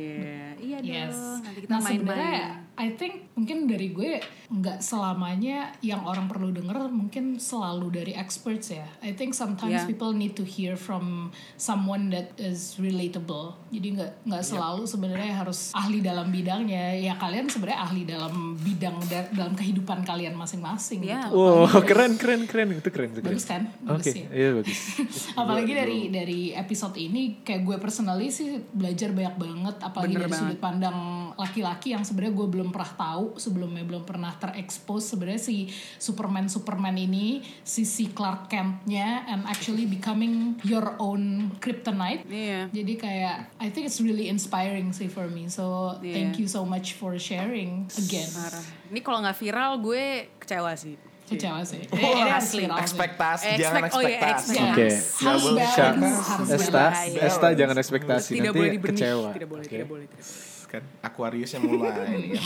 [0.59, 1.13] Iya, iya Yes.
[1.13, 1.41] dong.
[1.43, 2.67] Nanti kita Nah sebenarnya main-main.
[2.79, 8.71] I think mungkin dari gue nggak selamanya yang orang perlu denger mungkin selalu dari experts
[8.71, 8.87] ya.
[9.01, 9.87] I think sometimes Yeah.
[9.87, 13.59] people need to hear from someone that is relatable.
[13.69, 16.95] Jadi nggak nggak selalu sebenarnya harus ahli dalam bidangnya.
[16.97, 21.03] Ya kalian sebenarnya ahli dalam bidang da- dalam kehidupan kalian masing-masing.
[21.03, 21.27] Yeah.
[21.27, 21.35] gitu.
[21.35, 23.63] wow keren keren keren itu keren itu keren Bagus kan?
[23.83, 24.27] oke Bagus ya.
[24.31, 24.79] iya bagus
[25.41, 30.31] apalagi dari dari episode ini kayak gue personally sih belajar banyak banget apalagi Bener dari
[30.31, 30.47] banget.
[30.49, 30.99] sudut pandang
[31.35, 35.67] laki-laki yang sebenarnya gue belum pernah tahu sebelumnya belum pernah terekspos sebenarnya si
[35.97, 41.23] Superman Superman ini si si Clark Kent-nya and actually becoming your own
[41.59, 42.71] kryptonite Iya.
[42.71, 46.15] jadi kayak I think it's really inspiring sih for me so Iya.
[46.15, 48.63] thank you so much for sharing again Parah.
[48.89, 50.05] Ini kalau nggak viral gue
[50.39, 51.08] kecewa sih.
[51.29, 52.63] Kecewa sih Oh, Eh, harus asli.
[52.65, 54.57] Ekspektasi, Expect- jangan oh iya, ekspektasi.
[54.59, 54.89] Oke.
[55.19, 55.63] harus boleh.
[55.63, 56.85] balance harus Esta
[57.21, 58.91] Esta jangan ekspektasi Tidak nanti boleh dibenih.
[58.91, 59.71] kecewa Tidak boleh, Oke.
[59.71, 60.07] tidak boleh.
[60.07, 60.58] tidak boleh.
[60.69, 62.45] Kan Aquariusnya mulai nih kan.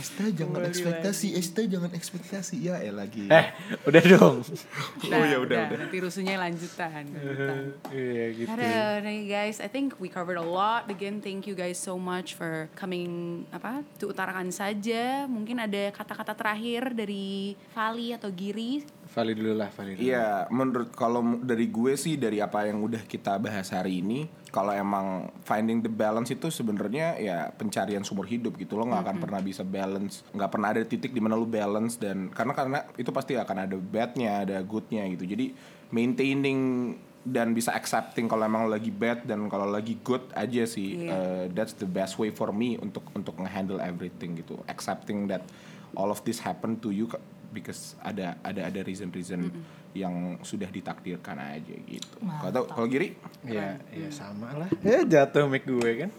[0.00, 2.56] Esta jangan ekspektasi, Esta jangan ekspektasi.
[2.64, 3.28] Ya eh lagi.
[3.28, 3.52] eh
[3.84, 5.78] udah dong oh ya udah udah.
[5.86, 7.04] Nanti rusuhnya lanjutan.
[7.92, 10.88] iya gitu Ada nih guys, I think we covered a lot.
[10.88, 15.28] Again, thank you guys so much for coming apa to utarakan saja.
[15.28, 18.99] Mungkin ada kata-kata terakhir dari Vali atau Giri.
[19.10, 23.02] Vali dulu lah Vali dulu Iya, menurut kalau dari gue sih dari apa yang udah
[23.04, 28.54] kita bahas hari ini, kalau emang finding the balance itu sebenarnya ya pencarian sumber hidup
[28.54, 31.98] gitu lo nggak akan pernah bisa balance, nggak pernah ada titik di mana lo balance
[31.98, 35.26] dan karena karena itu pasti akan ada badnya, ada goodnya gitu.
[35.26, 35.54] Jadi
[35.90, 36.60] maintaining
[37.20, 41.12] dan bisa accepting kalau emang lagi bad dan kalau lagi good aja sih Iya.
[41.12, 45.44] uh, that's the best way for me untuk untuk ngehandle everything gitu accepting that
[45.92, 47.04] all of this happen to you
[47.50, 49.50] because ada ada ada reason reason
[49.90, 52.14] yang sudah ditakdirkan aja gitu.
[52.22, 53.10] Kalau tau- kalau Giri
[53.42, 54.70] Iya, iya sama lah.
[54.80, 56.10] Ya jatuh mic gue kan.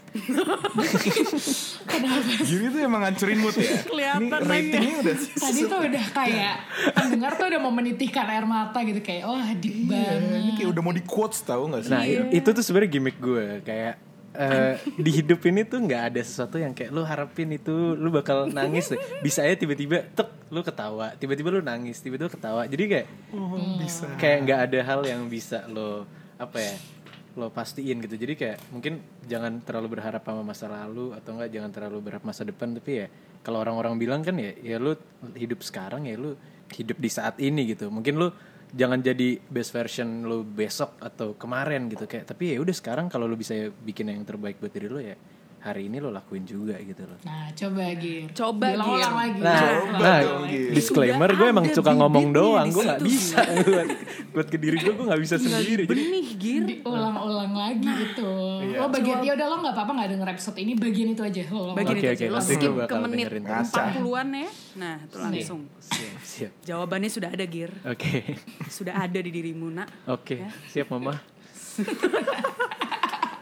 [2.42, 3.80] Giri tuh emang ngancurin mood ya.
[3.82, 6.56] Kelihatan Ini ratingnya udah Tadi tuh udah kayak
[6.94, 10.40] pendengar tuh udah mau menitihkan air mata gitu kayak wah deep Iya, banget.
[10.42, 11.92] ini kayak udah mau di quotes tahu nggak sih?
[11.92, 13.96] Nah, itu tuh sebenarnya gimmick gue kayak
[14.36, 18.48] eh, di hidup ini tuh nggak ada sesuatu yang kayak lu harapin itu lu bakal
[18.48, 19.00] nangis deh.
[19.20, 21.16] bisa aja tiba-tiba tek lu ketawa.
[21.16, 22.64] Tiba-tiba lu nangis tiba-tiba ketawa.
[22.68, 23.08] Jadi kayak
[23.80, 24.08] bisa.
[24.16, 26.08] kayak nggak ada hal yang bisa lo
[26.40, 26.76] apa ya
[27.36, 28.16] lo pastiin gitu.
[28.20, 32.44] Jadi kayak mungkin jangan terlalu berharap sama masa lalu atau enggak jangan terlalu berharap masa
[32.44, 32.76] depan.
[32.76, 33.08] Tapi ya
[33.42, 34.96] kalau orang-orang bilang kan ya ya lu
[35.36, 36.36] hidup sekarang ya lu
[36.76, 37.88] hidup di saat ini gitu.
[37.92, 38.32] Mungkin lu
[38.72, 43.28] jangan jadi best version lu besok atau kemarin gitu kayak tapi ya udah sekarang kalau
[43.28, 43.54] lu bisa
[43.84, 45.16] bikin yang terbaik buat diri lu ya
[45.62, 48.34] hari ini lo lakuin juga gitu loh Nah coba Gir.
[48.34, 48.82] Coba, Gir.
[49.08, 49.40] lagi.
[49.40, 53.08] Nah, Coba nah dong, disclaimer gue emang suka ngomong doang, gue nggak situ.
[53.08, 53.38] bisa
[53.68, 53.88] buat,
[54.32, 55.84] buat ke diri gue gue nggak bisa sendiri.
[55.84, 56.64] Jadi Benih, Gir.
[56.64, 58.30] Diulang-ulang lagi Nah, gitu.
[58.60, 58.78] Iya.
[58.78, 61.72] Lo bagian ya udah lo nggak apa-apa nggak denger episode ini bagian itu aja lo
[61.72, 62.26] Bagian Oke, itu oke, aja.
[62.28, 63.44] Lo skip gue ke menit dengerin.
[63.46, 64.50] 40-an ya.
[64.74, 65.62] Nah, itu langsung.
[65.78, 66.52] siap, siap.
[66.64, 67.70] Jawabannya sudah ada, Gir.
[67.84, 68.34] Oke,
[68.68, 69.88] Sudah ada di dirimu, nak.
[70.06, 71.14] oke, siap mama.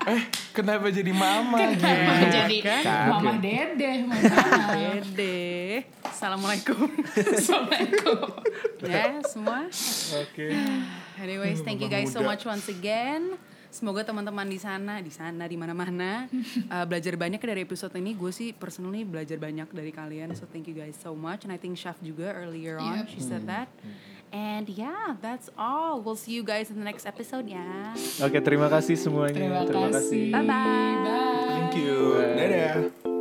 [0.10, 0.22] Eh,
[0.58, 1.62] kenapa jadi mama?
[1.62, 2.12] Kenapa
[2.50, 2.66] Giri?
[2.66, 4.74] jadi mama dede, mama.
[5.06, 5.86] Dede.
[6.02, 6.90] Assalamualaikum.
[7.38, 8.18] Assalamualaikum.
[8.90, 9.70] ya, semua.
[10.26, 10.50] Oke.
[11.22, 13.38] Anyways, thank you guys so much once again.
[13.70, 18.18] Semoga teman-teman di sana, di sana, di mana-mana uh, belajar banyak dari episode ini.
[18.18, 20.34] Gue sih personally belajar banyak dari kalian.
[20.34, 21.46] So thank you guys so much.
[21.46, 23.14] And I think Chef juga earlier on Yep.
[23.14, 23.70] she said that.
[24.30, 26.02] And yeah, that's all.
[26.02, 27.94] We'll see you guys in the next episode ya.
[28.22, 29.66] Oke, terima kasih semuanya.
[29.66, 30.34] Terima kasih.
[30.34, 30.94] Bye-bye.
[31.06, 31.50] Bye.
[31.50, 31.98] Thank you.
[32.38, 33.19] Dadah.